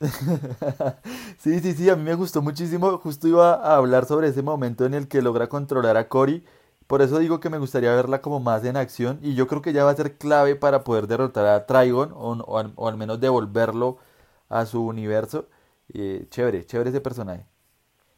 [1.38, 2.98] Sí, sí, sí, a mí me gustó muchísimo.
[2.98, 6.44] Justo iba a hablar sobre ese momento en el que logra controlar a Cory.
[6.86, 9.18] Por eso digo que me gustaría verla como más en acción.
[9.22, 12.86] Y yo creo que ya va a ser clave para poder derrotar a Trigon o,
[12.86, 13.98] al, menos devolverlo
[14.48, 15.48] a su universo.
[15.92, 17.46] Chévere, chévere ese personaje.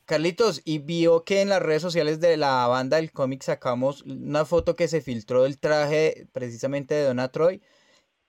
[0.05, 4.47] Carlitos, y vio que en las redes sociales de la banda del cómic sacamos una
[4.47, 7.61] foto que se filtró del traje precisamente de Donna Troy.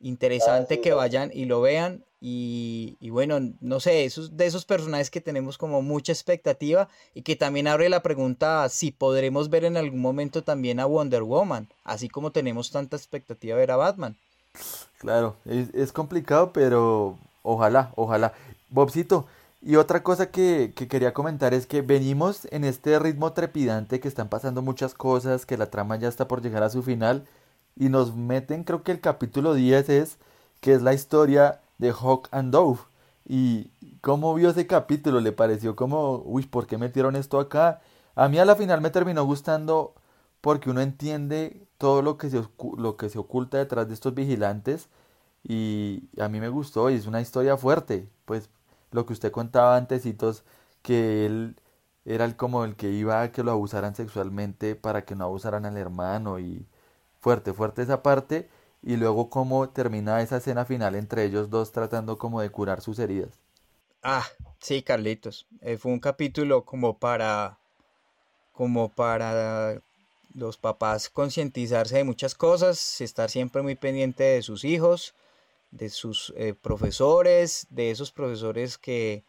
[0.01, 2.03] Interesante que vayan y lo vean.
[2.21, 7.21] Y, y bueno, no sé, esos, de esos personajes que tenemos como mucha expectativa y
[7.21, 11.69] que también abre la pregunta si podremos ver en algún momento también a Wonder Woman,
[11.85, 14.17] así como tenemos tanta expectativa de ver a Batman.
[14.97, 18.33] Claro, es, es complicado, pero ojalá, ojalá.
[18.69, 19.25] Bobcito,
[19.61, 24.07] y otra cosa que, que quería comentar es que venimos en este ritmo trepidante que
[24.07, 27.25] están pasando muchas cosas, que la trama ya está por llegar a su final,
[27.79, 30.17] y nos meten, creo que el capítulo 10 es,
[30.61, 32.79] que es la historia de Hawk and Dove.
[33.25, 35.21] ¿Y cómo vio ese capítulo?
[35.21, 37.81] ¿Le pareció como, uy, ¿por qué metieron esto acá?
[38.15, 39.95] A mí a la final me terminó gustando
[40.41, 42.43] porque uno entiende todo lo que se,
[42.77, 44.89] lo que se oculta detrás de estos vigilantes
[45.43, 48.49] y a mí me gustó y es una historia fuerte, pues
[48.91, 50.43] lo que usted contaba antesitos,
[50.81, 51.55] que él
[52.05, 55.65] era el, como el que iba a que lo abusaran sexualmente para que no abusaran
[55.65, 56.65] al hermano y
[57.19, 58.49] fuerte, fuerte esa parte
[58.81, 62.99] y luego cómo termina esa escena final entre ellos dos tratando como de curar sus
[62.99, 63.39] heridas.
[64.01, 64.25] Ah,
[64.61, 65.47] sí, Carlitos.
[65.61, 67.57] eh, fue un capítulo como para,
[68.53, 69.81] como para
[70.35, 75.15] los papás concientizarse de muchas cosas, estar siempre muy pendiente de sus hijos,
[75.71, 79.23] de sus eh, profesores, de esos profesores que,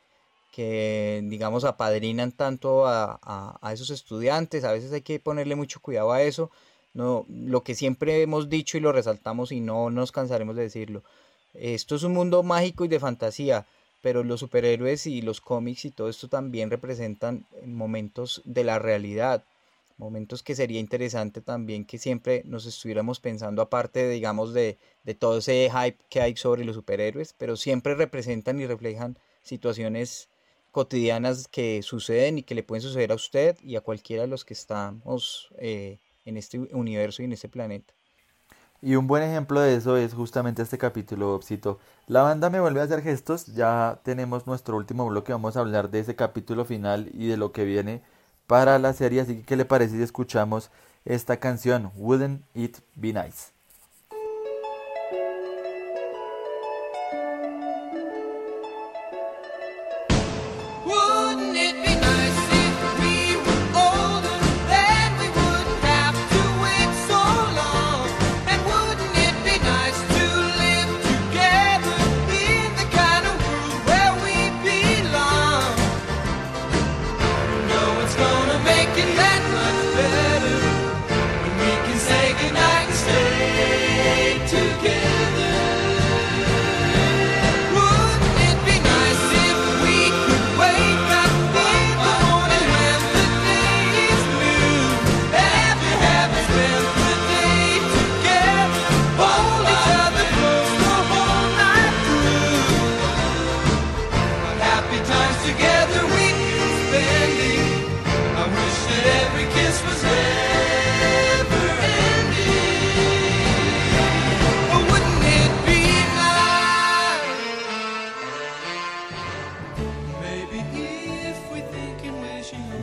[0.53, 4.65] que digamos, apadrinan tanto a, a- a esos estudiantes.
[4.65, 6.51] A veces hay que ponerle mucho cuidado a eso.
[6.93, 11.05] No, lo que siempre hemos dicho y lo resaltamos y no nos cansaremos de decirlo.
[11.55, 13.67] Esto es un mundo mágico y de fantasía,
[14.03, 19.45] pero los superhéroes y los cómics y todo esto también representan momentos de la realidad,
[19.99, 25.39] momentos que sería interesante también que siempre nos estuviéramos pensando aparte, digamos, de, de todo
[25.39, 30.29] ese hype que hay sobre los superhéroes, pero siempre representan y reflejan situaciones
[30.71, 34.45] cotidianas que suceden y que le pueden suceder a usted y a cualquiera de los
[34.45, 37.93] que estamos eh, en este universo y en este planeta.
[38.83, 41.79] Y un buen ejemplo de eso es justamente este capítulo, Bobcito.
[42.07, 45.91] La banda me vuelve a hacer gestos, ya tenemos nuestro último bloque, vamos a hablar
[45.91, 48.03] de ese capítulo final y de lo que viene
[48.47, 50.71] para la serie, así que ¿qué le parece si escuchamos
[51.05, 53.60] esta canción, Wouldn't It Be Nice?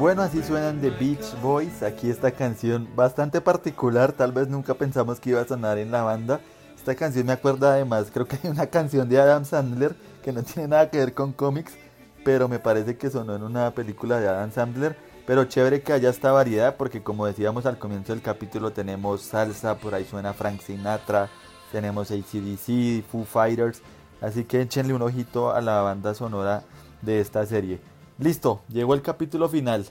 [0.08, 1.84] Bueno, así suenan The Beach Boys.
[1.84, 6.02] Aquí esta canción bastante particular, tal vez nunca pensamos que iba a sonar en la
[6.02, 6.40] banda.
[6.78, 10.44] Esta canción me acuerda además, creo que hay una canción de Adam Sandler que no
[10.44, 11.74] tiene nada que ver con cómics,
[12.24, 14.96] pero me parece que sonó en una película de Adam Sandler.
[15.26, 19.78] Pero chévere que haya esta variedad porque como decíamos al comienzo del capítulo tenemos salsa,
[19.78, 21.28] por ahí suena Frank Sinatra,
[21.74, 23.82] tenemos ACDC, Foo Fighters,
[24.22, 26.64] así que échenle un ojito a la banda sonora
[27.02, 27.82] de esta serie.
[28.20, 29.86] Listo, llegó el capítulo final.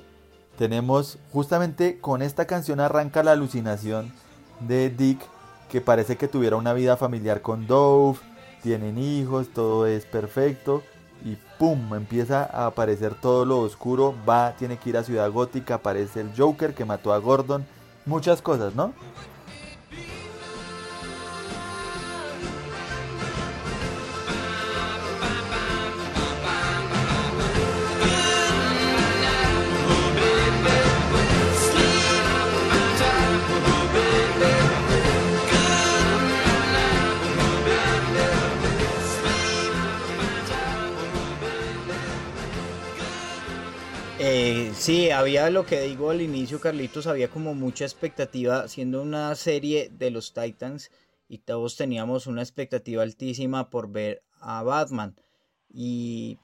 [0.57, 4.13] Tenemos justamente con esta canción arranca la alucinación
[4.61, 5.21] de Dick
[5.71, 8.19] que parece que tuviera una vida familiar con Dove,
[8.63, 10.83] tienen hijos, todo es perfecto
[11.25, 15.77] y pum, empieza a aparecer todo lo oscuro, va, tiene que ir a Ciudad Gótica,
[15.77, 17.67] aparece el Joker que mató a Gordon,
[18.05, 18.93] muchas cosas, ¿no?
[44.39, 49.35] Eh, sí, había lo que digo al inicio, Carlitos, había como mucha expectativa, siendo una
[49.35, 50.91] serie de los Titans
[51.27, 55.19] y todos teníamos una expectativa altísima por ver a Batman.
[55.73, 56.39] Y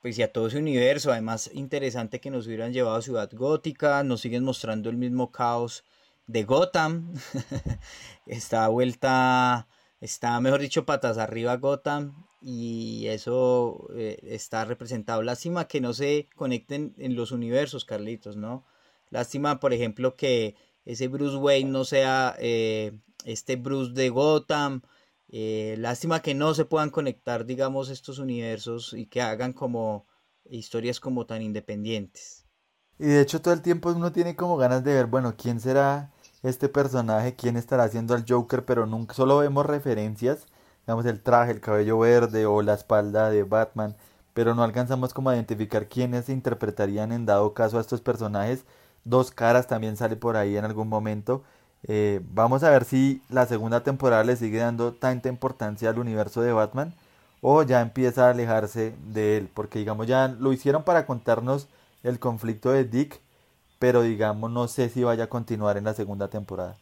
[0.00, 4.02] pues y a todo ese universo, además interesante que nos hubieran llevado a Ciudad Gótica,
[4.04, 5.84] nos siguen mostrando el mismo caos
[6.26, 7.12] de Gotham,
[8.26, 9.68] está vuelta,
[10.00, 15.22] está mejor dicho patas arriba Gotham y eso eh, está representado.
[15.22, 18.66] Lástima que no se conecten en los universos, Carlitos, ¿no?
[19.08, 22.92] Lástima, por ejemplo, que ese Bruce Wayne no sea eh,
[23.24, 24.82] este Bruce de Gotham.
[25.30, 30.06] Eh, lástima que no se puedan conectar, digamos, estos universos y que hagan como
[30.44, 32.44] historias como tan independientes.
[32.98, 36.12] Y de hecho todo el tiempo uno tiene como ganas de ver, bueno, quién será
[36.42, 40.46] este personaje, quién estará haciendo al Joker, pero nunca solo vemos referencias
[40.86, 43.96] digamos el traje, el cabello verde o la espalda de Batman,
[44.34, 48.64] pero no alcanzamos como a identificar quiénes interpretarían en dado caso a estos personajes.
[49.04, 51.42] Dos caras también sale por ahí en algún momento.
[51.86, 56.42] Eh, vamos a ver si la segunda temporada le sigue dando tanta importancia al universo
[56.42, 56.94] de Batman
[57.40, 61.68] o ya empieza a alejarse de él, porque digamos ya lo hicieron para contarnos
[62.02, 63.20] el conflicto de Dick,
[63.78, 66.78] pero digamos no sé si vaya a continuar en la segunda temporada.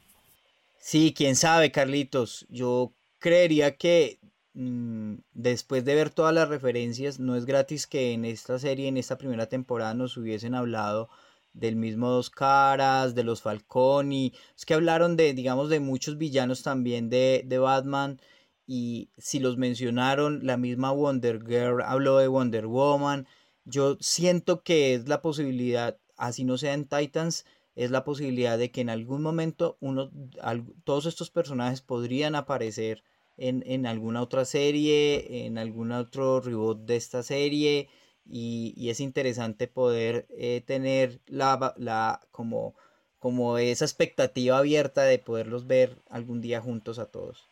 [0.78, 2.46] Sí, quién sabe, Carlitos.
[2.48, 2.92] Yo
[3.22, 4.18] creería que
[4.54, 8.98] mmm, después de ver todas las referencias, no es gratis que en esta serie, en
[8.98, 11.08] esta primera temporada, nos hubiesen hablado
[11.54, 16.62] del mismo Dos Caras, de los Falconi, es que hablaron de, digamos, de muchos villanos
[16.62, 18.20] también de, de Batman,
[18.66, 23.26] y si los mencionaron, la misma Wonder Girl habló de Wonder Woman,
[23.64, 27.44] yo siento que es la posibilidad, así no sea en Titans,
[27.74, 30.10] es la posibilidad de que en algún momento uno,
[30.40, 33.02] al, todos estos personajes podrían aparecer
[33.38, 37.88] en, en, alguna otra serie, en algún otro reboot de esta serie.
[38.28, 42.74] Y, y es interesante poder eh, tener la, la, como,
[43.18, 47.48] como esa expectativa abierta de poderlos ver algún día juntos a todos.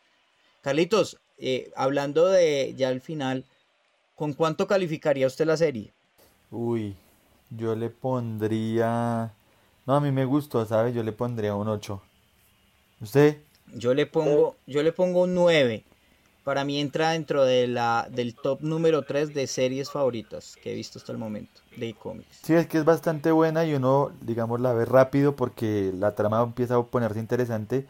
[0.61, 3.45] Carlitos, eh, hablando de ya al final,
[4.15, 5.91] ¿con cuánto calificaría usted la serie?
[6.51, 6.95] Uy,
[7.49, 9.33] yo le pondría...
[9.85, 10.93] No, a mí me gustó, ¿sabe?
[10.93, 12.01] Yo le pondría un 8.
[13.01, 13.41] ¿Usted?
[13.73, 15.83] Yo le pongo, yo le pongo un 9.
[16.43, 20.75] Para mí entra dentro de la, del top número 3 de series favoritas que he
[20.75, 22.39] visto hasta el momento de cómics.
[22.43, 26.41] Sí, es que es bastante buena y uno, digamos, la ve rápido porque la trama
[26.41, 27.85] empieza a ponerse interesante.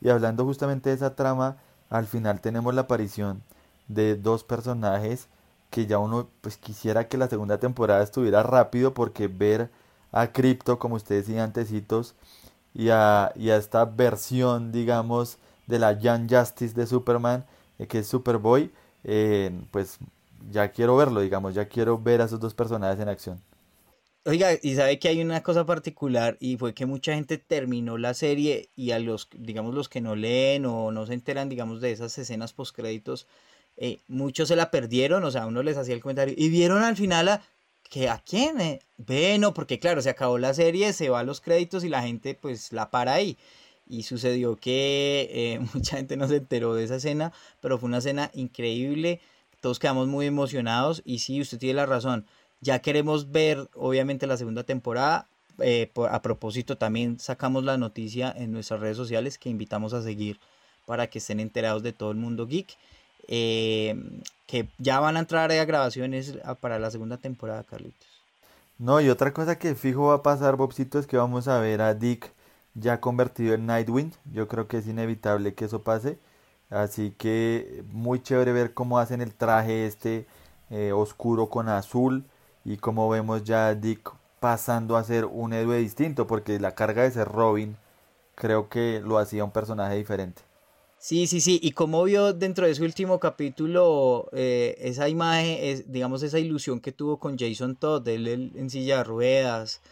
[0.00, 1.56] Y hablando justamente de esa trama,
[1.88, 3.42] al final tenemos la aparición
[3.88, 5.28] de dos personajes
[5.70, 9.70] que ya uno pues quisiera que la segunda temporada estuviera rápido porque ver
[10.14, 12.14] a Crypto, como ustedes decía antecitos,
[12.72, 17.44] y a, y a esta versión, digamos, de la Young Justice de Superman,
[17.78, 18.70] eh, que es Superboy,
[19.02, 19.98] eh, pues
[20.50, 23.42] ya quiero verlo, digamos, ya quiero ver a esos dos personajes en acción.
[24.24, 28.14] Oiga, y sabe que hay una cosa particular y fue que mucha gente terminó la
[28.14, 31.90] serie y a los, digamos, los que no leen o no se enteran, digamos, de
[31.90, 33.26] esas escenas postcréditos,
[33.76, 36.96] eh, muchos se la perdieron, o sea, uno les hacía el comentario y vieron al
[36.96, 37.42] final a,
[37.94, 38.80] que a quién, eh?
[38.96, 42.72] bueno, porque claro, se acabó la serie, se va los créditos y la gente pues
[42.72, 43.38] la para ahí.
[43.86, 47.98] Y sucedió que eh, mucha gente no se enteró de esa escena, pero fue una
[47.98, 49.20] escena increíble,
[49.60, 52.26] todos quedamos muy emocionados y sí, usted tiene la razón,
[52.60, 55.28] ya queremos ver obviamente la segunda temporada,
[55.60, 60.40] eh, a propósito también sacamos la noticia en nuestras redes sociales que invitamos a seguir
[60.84, 62.76] para que estén enterados de todo el mundo geek.
[63.28, 68.06] Eh, que ya van a entrar a grabaciones para la segunda temporada, Carlitos.
[68.78, 71.80] No, y otra cosa que fijo va a pasar, Bobcito, es que vamos a ver
[71.80, 72.32] a Dick
[72.74, 74.12] ya convertido en Nightwing.
[74.32, 76.18] Yo creo que es inevitable que eso pase.
[76.70, 80.26] Así que muy chévere ver cómo hacen el traje este
[80.70, 82.24] eh, oscuro con azul
[82.64, 84.10] y cómo vemos ya a Dick
[84.40, 87.76] pasando a ser un héroe distinto, porque la carga de ser Robin
[88.34, 90.42] creo que lo hacía un personaje diferente.
[91.04, 91.60] Sí, sí, sí.
[91.62, 96.92] Y como vio dentro de su último capítulo eh, esa imagen, digamos, esa ilusión que
[96.92, 99.82] tuvo con Jason Todd, él, él en silla de ruedas.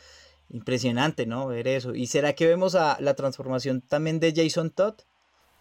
[0.49, 1.49] Impresionante, ¿no?
[1.49, 1.95] Ver eso.
[1.95, 4.95] ¿Y será que vemos a la transformación también de Jason Todd?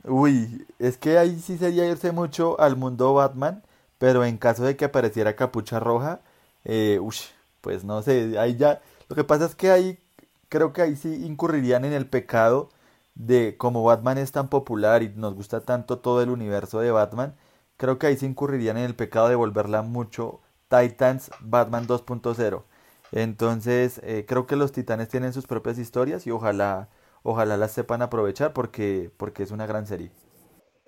[0.05, 3.61] Uy, es que ahí sí sería irse mucho al mundo Batman,
[3.97, 6.21] pero en caso de que apareciera Capucha Roja,
[6.63, 7.23] eh, ush,
[7.59, 9.99] pues no sé, ahí ya, lo que pasa es que ahí,
[10.47, 12.69] creo que ahí sí incurrirían en el pecado
[13.15, 17.35] de como Batman es tan popular y nos gusta tanto todo el universo de Batman,
[17.77, 22.63] creo que ahí se incurrirían en el pecado de volverla mucho Titans Batman 2.0.
[23.11, 26.89] Entonces, eh, creo que los titanes tienen sus propias historias y ojalá,
[27.23, 30.11] ojalá las sepan aprovechar porque, porque es una gran serie.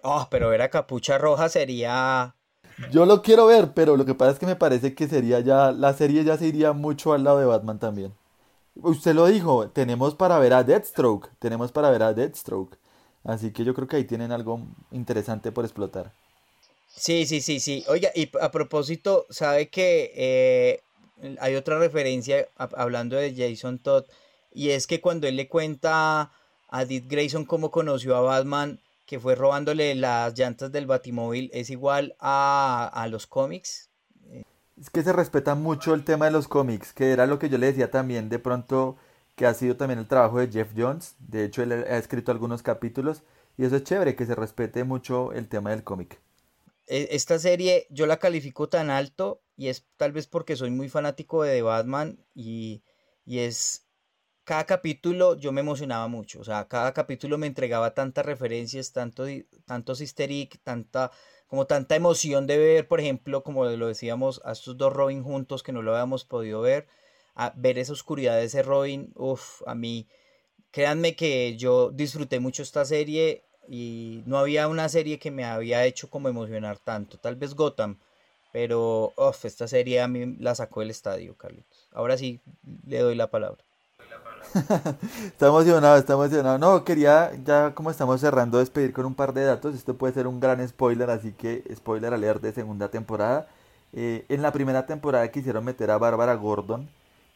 [0.04, 2.36] Oh, pero ver a Capucha Roja sería...
[2.92, 5.72] Yo lo quiero ver, pero lo que pasa es que me parece que sería ya,
[5.72, 8.14] la serie ya se iría mucho al lado de Batman también.
[8.76, 12.78] Usted lo dijo, tenemos para ver a Deathstroke, tenemos para ver a Deathstroke.
[13.24, 14.62] Así que yo creo que ahí tienen algo
[14.92, 16.12] interesante por explotar.
[16.88, 17.84] Sí, sí, sí, sí.
[17.88, 20.82] Oiga, y a propósito, ¿sabe que eh,
[21.40, 24.06] hay otra referencia hablando de Jason Todd?
[24.52, 26.32] Y es que cuando él le cuenta
[26.70, 31.70] a Dick Grayson cómo conoció a Batman, que fue robándole las llantas del Batimóvil, es
[31.70, 33.90] igual a, a los cómics.
[34.80, 37.58] Es que se respeta mucho el tema de los cómics, que era lo que yo
[37.58, 38.98] le decía también de pronto,
[39.36, 41.16] que ha sido también el trabajo de Jeff Jones.
[41.20, 43.24] De hecho, él ha escrito algunos capítulos
[43.58, 46.20] y eso es chévere, que se respete mucho el tema del cómic.
[46.88, 50.90] E- Esta serie yo la califico tan alto y es tal vez porque soy muy
[50.90, 52.84] fanático de Batman y,
[53.26, 53.88] y es
[54.46, 59.26] cada capítulo yo me emocionaba mucho, o sea, cada capítulo me entregaba tantas referencias, tanto,
[59.66, 61.12] tantos easter egg, tanta,
[61.54, 65.62] como tanta emoción de ver, por ejemplo, como lo decíamos, a estos dos Robin juntos
[65.62, 66.88] que no lo habíamos podido ver,
[67.36, 70.08] a ver esa oscuridad de ese Robin, uff, a mí,
[70.72, 75.86] créanme que yo disfruté mucho esta serie y no había una serie que me había
[75.86, 78.00] hecho como emocionar tanto, tal vez Gotham,
[78.52, 81.88] pero uf, esta serie a mí la sacó del estadio, Carlitos.
[81.92, 82.42] Ahora sí
[82.88, 83.64] le doy la palabra.
[85.26, 86.58] Está emocionado, está emocionado.
[86.58, 89.76] No, quería, ya como estamos cerrando, despedir con un par de datos.
[89.76, 93.48] Esto puede ser un gran spoiler, así que spoiler alert de segunda temporada.
[93.94, 96.90] Eh, en la primera temporada quisieron meter a Bárbara Gordon,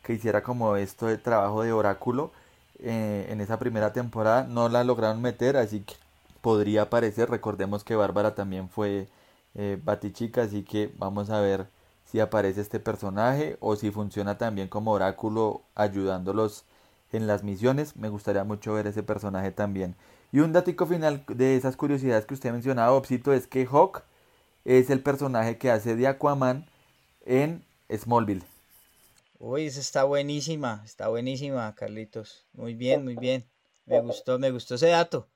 [0.04, 2.32] que hiciera como esto de trabajo de oráculo.
[2.80, 5.96] eh, en esa primera temporada no la lograron meter, así que
[6.42, 7.30] podría aparecer.
[7.30, 9.08] Recordemos que Bárbara también fue
[9.56, 11.68] eh, Batichica, así que vamos a ver
[12.06, 16.66] si aparece este personaje o si funciona también como oráculo ayudándolos
[17.12, 17.96] en las misiones.
[17.96, 19.96] Me gustaría mucho ver ese personaje también.
[20.32, 24.04] Y un datico final de esas curiosidades que usted mencionaba, Obsito, es que Hawk
[24.66, 26.66] es el personaje que hace de Aquaman
[27.26, 28.44] en Smallville.
[29.40, 32.46] Uy, esa está buenísima, está buenísima, Carlitos.
[32.54, 33.46] Muy bien, muy bien.
[33.86, 35.28] Me gustó, me gustó ese dato.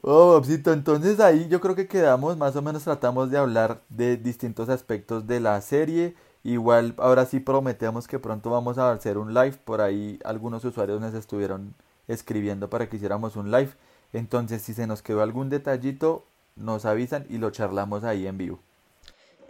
[0.00, 4.16] Oh, Bobcito, entonces ahí yo creo que quedamos, más o menos tratamos de hablar de
[4.16, 6.14] distintos aspectos de la serie.
[6.44, 9.56] Igual ahora sí prometemos que pronto vamos a hacer un live.
[9.64, 11.74] Por ahí algunos usuarios nos estuvieron
[12.06, 13.70] escribiendo para que hiciéramos un live.
[14.12, 16.24] Entonces si se nos quedó algún detallito,
[16.56, 18.60] nos avisan y lo charlamos ahí en vivo.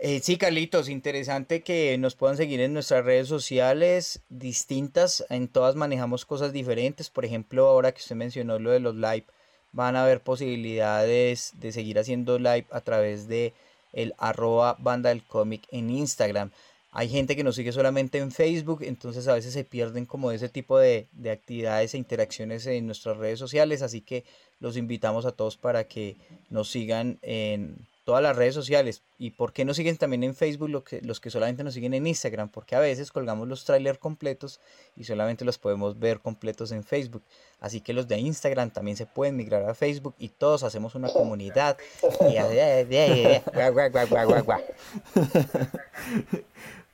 [0.01, 5.25] Eh, sí, Carlitos, interesante que nos puedan seguir en nuestras redes sociales distintas.
[5.29, 7.11] En todas manejamos cosas diferentes.
[7.11, 9.25] Por ejemplo, ahora que usted mencionó lo de los live,
[9.73, 13.55] van a haber posibilidades de seguir haciendo live a través de
[13.93, 16.53] el arroba banda del cómic en Instagram.
[16.99, 20.49] Hay gente que nos sigue solamente en Facebook, entonces a veces se pierden como ese
[20.49, 24.25] tipo de, de actividades e interacciones en nuestras redes sociales, así que
[24.59, 26.17] los invitamos a todos para que
[26.51, 29.03] nos sigan en todas las redes sociales.
[29.17, 31.95] ¿Y por qué nos siguen también en Facebook lo que- los que solamente nos siguen
[31.95, 32.49] en Instagram?
[32.49, 34.59] Porque a veces colgamos los trailers completos
[34.97, 37.23] y solamente los podemos ver completos en Facebook.
[37.61, 41.11] Así que los de Instagram también se pueden migrar a Facebook y todos hacemos una
[41.11, 41.77] comunidad.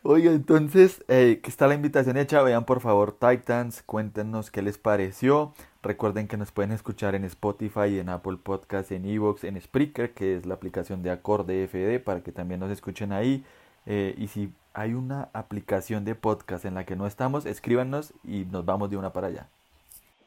[0.07, 4.77] Oye, entonces, eh, que está la invitación hecha, vean por favor Titans, cuéntenos qué les
[4.77, 5.55] pareció.
[5.83, 10.37] Recuerden que nos pueden escuchar en Spotify, en Apple Podcast, en Evox, en Spreaker, que
[10.37, 13.47] es la aplicación de Acorde FD, para que también nos escuchen ahí.
[13.87, 18.45] Eh, y si hay una aplicación de podcast en la que no estamos, escríbanos y
[18.45, 19.49] nos vamos de una para allá.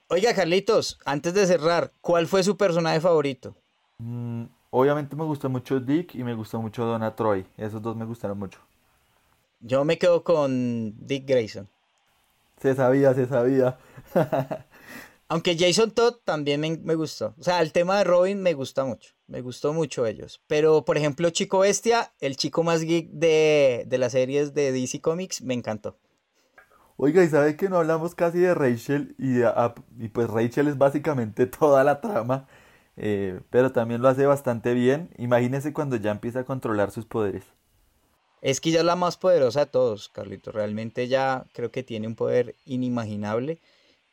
[0.07, 3.53] Oiga, Carlitos, antes de cerrar, ¿cuál fue su personaje favorito?
[3.99, 7.45] Mm, obviamente me gustó mucho Dick y me gustó mucho Donna Troy.
[7.57, 8.59] Esos dos me gustaron mucho.
[9.59, 11.69] Yo me quedo con Dick Grayson.
[12.61, 13.77] Se sabía, se sabía.
[15.29, 17.35] Aunque Jason Todd también me, me gustó.
[17.37, 19.13] O sea, el tema de Robin me gusta mucho.
[19.27, 20.41] Me gustó mucho ellos.
[20.47, 25.01] Pero, por ejemplo, Chico Bestia, el chico más geek de, de las series de DC
[25.01, 25.97] Comics, me encantó.
[26.95, 30.67] Oiga, y sabe que no hablamos casi de Rachel y, de App, y pues Rachel
[30.67, 32.47] es básicamente toda la trama,
[32.95, 35.09] eh, pero también lo hace bastante bien.
[35.17, 37.43] Imagínese cuando ya empieza a controlar sus poderes.
[38.41, 40.51] Es es la más poderosa de todos, Carlito.
[40.51, 43.59] Realmente ella creo que tiene un poder inimaginable.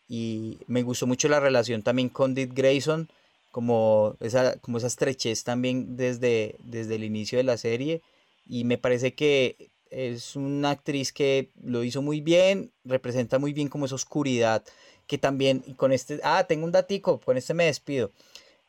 [0.08, 3.08] Y me gustó mucho la relación también con Dick Grayson,
[3.50, 8.02] como esa, como esa estrechez también desde, desde el inicio de la serie.
[8.46, 13.68] Y me parece que es una actriz que lo hizo muy bien, representa muy bien
[13.68, 14.64] como esa oscuridad
[15.06, 18.10] que también, con este, ah, tengo un datico, con este me despido.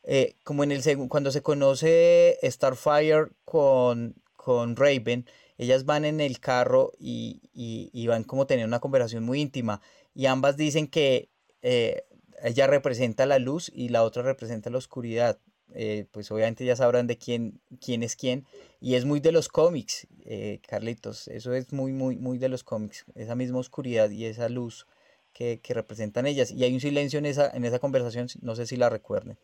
[0.04, 5.26] Eh, como en el segundo, cuando se conoce Starfire con, con Raven,
[5.58, 9.80] ellas van en el carro y, y, van como tener una conversación muy íntima
[10.14, 11.28] y ambas dicen que
[11.62, 12.04] eh,
[12.42, 15.38] ella representa la luz y la otra representa la oscuridad.
[15.74, 18.46] Eh, pues obviamente ya sabrán de quién, quién es quién.
[18.80, 21.28] Y es muy de los cómics, eh, Carlitos.
[21.28, 23.04] Eso es muy, muy, muy de los cómics.
[23.14, 24.86] Esa misma oscuridad y esa luz
[25.32, 26.50] que, que representan ellas.
[26.50, 29.36] Y hay un silencio en esa, en esa conversación, no sé si la recuerden.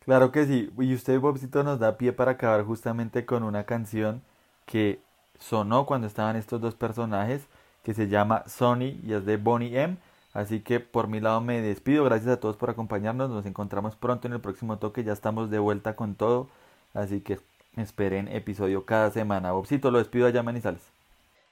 [0.00, 0.70] Claro que sí.
[0.78, 4.22] Y usted, Bobcito, nos da pie para acabar justamente con una canción
[4.66, 5.00] que
[5.42, 7.42] sonó cuando estaban estos dos personajes,
[7.82, 9.96] que se llama Sony y es de Bonnie M.
[10.32, 12.04] Así que por mi lado me despido.
[12.04, 13.28] Gracias a todos por acompañarnos.
[13.28, 15.04] Nos encontramos pronto en el próximo toque.
[15.04, 16.48] Ya estamos de vuelta con todo.
[16.94, 17.38] Así que
[17.76, 19.52] esperen episodio cada semana.
[19.52, 20.82] Bobcito, lo despido allá, Manizales.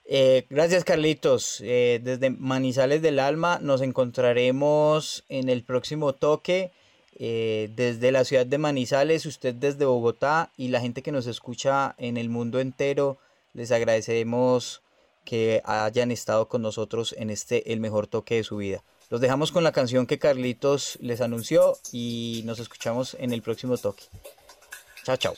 [0.07, 1.61] Eh, gracias Carlitos.
[1.63, 6.73] Eh, desde Manizales del Alma nos encontraremos en el próximo toque.
[7.23, 11.95] Eh, desde la ciudad de Manizales, usted desde Bogotá y la gente que nos escucha
[11.99, 13.19] en el mundo entero,
[13.53, 14.83] les agradecemos
[15.25, 18.83] que hayan estado con nosotros en este el mejor toque de su vida.
[19.11, 23.77] Los dejamos con la canción que Carlitos les anunció y nos escuchamos en el próximo
[23.77, 24.05] toque.
[25.05, 25.35] Chao, chao.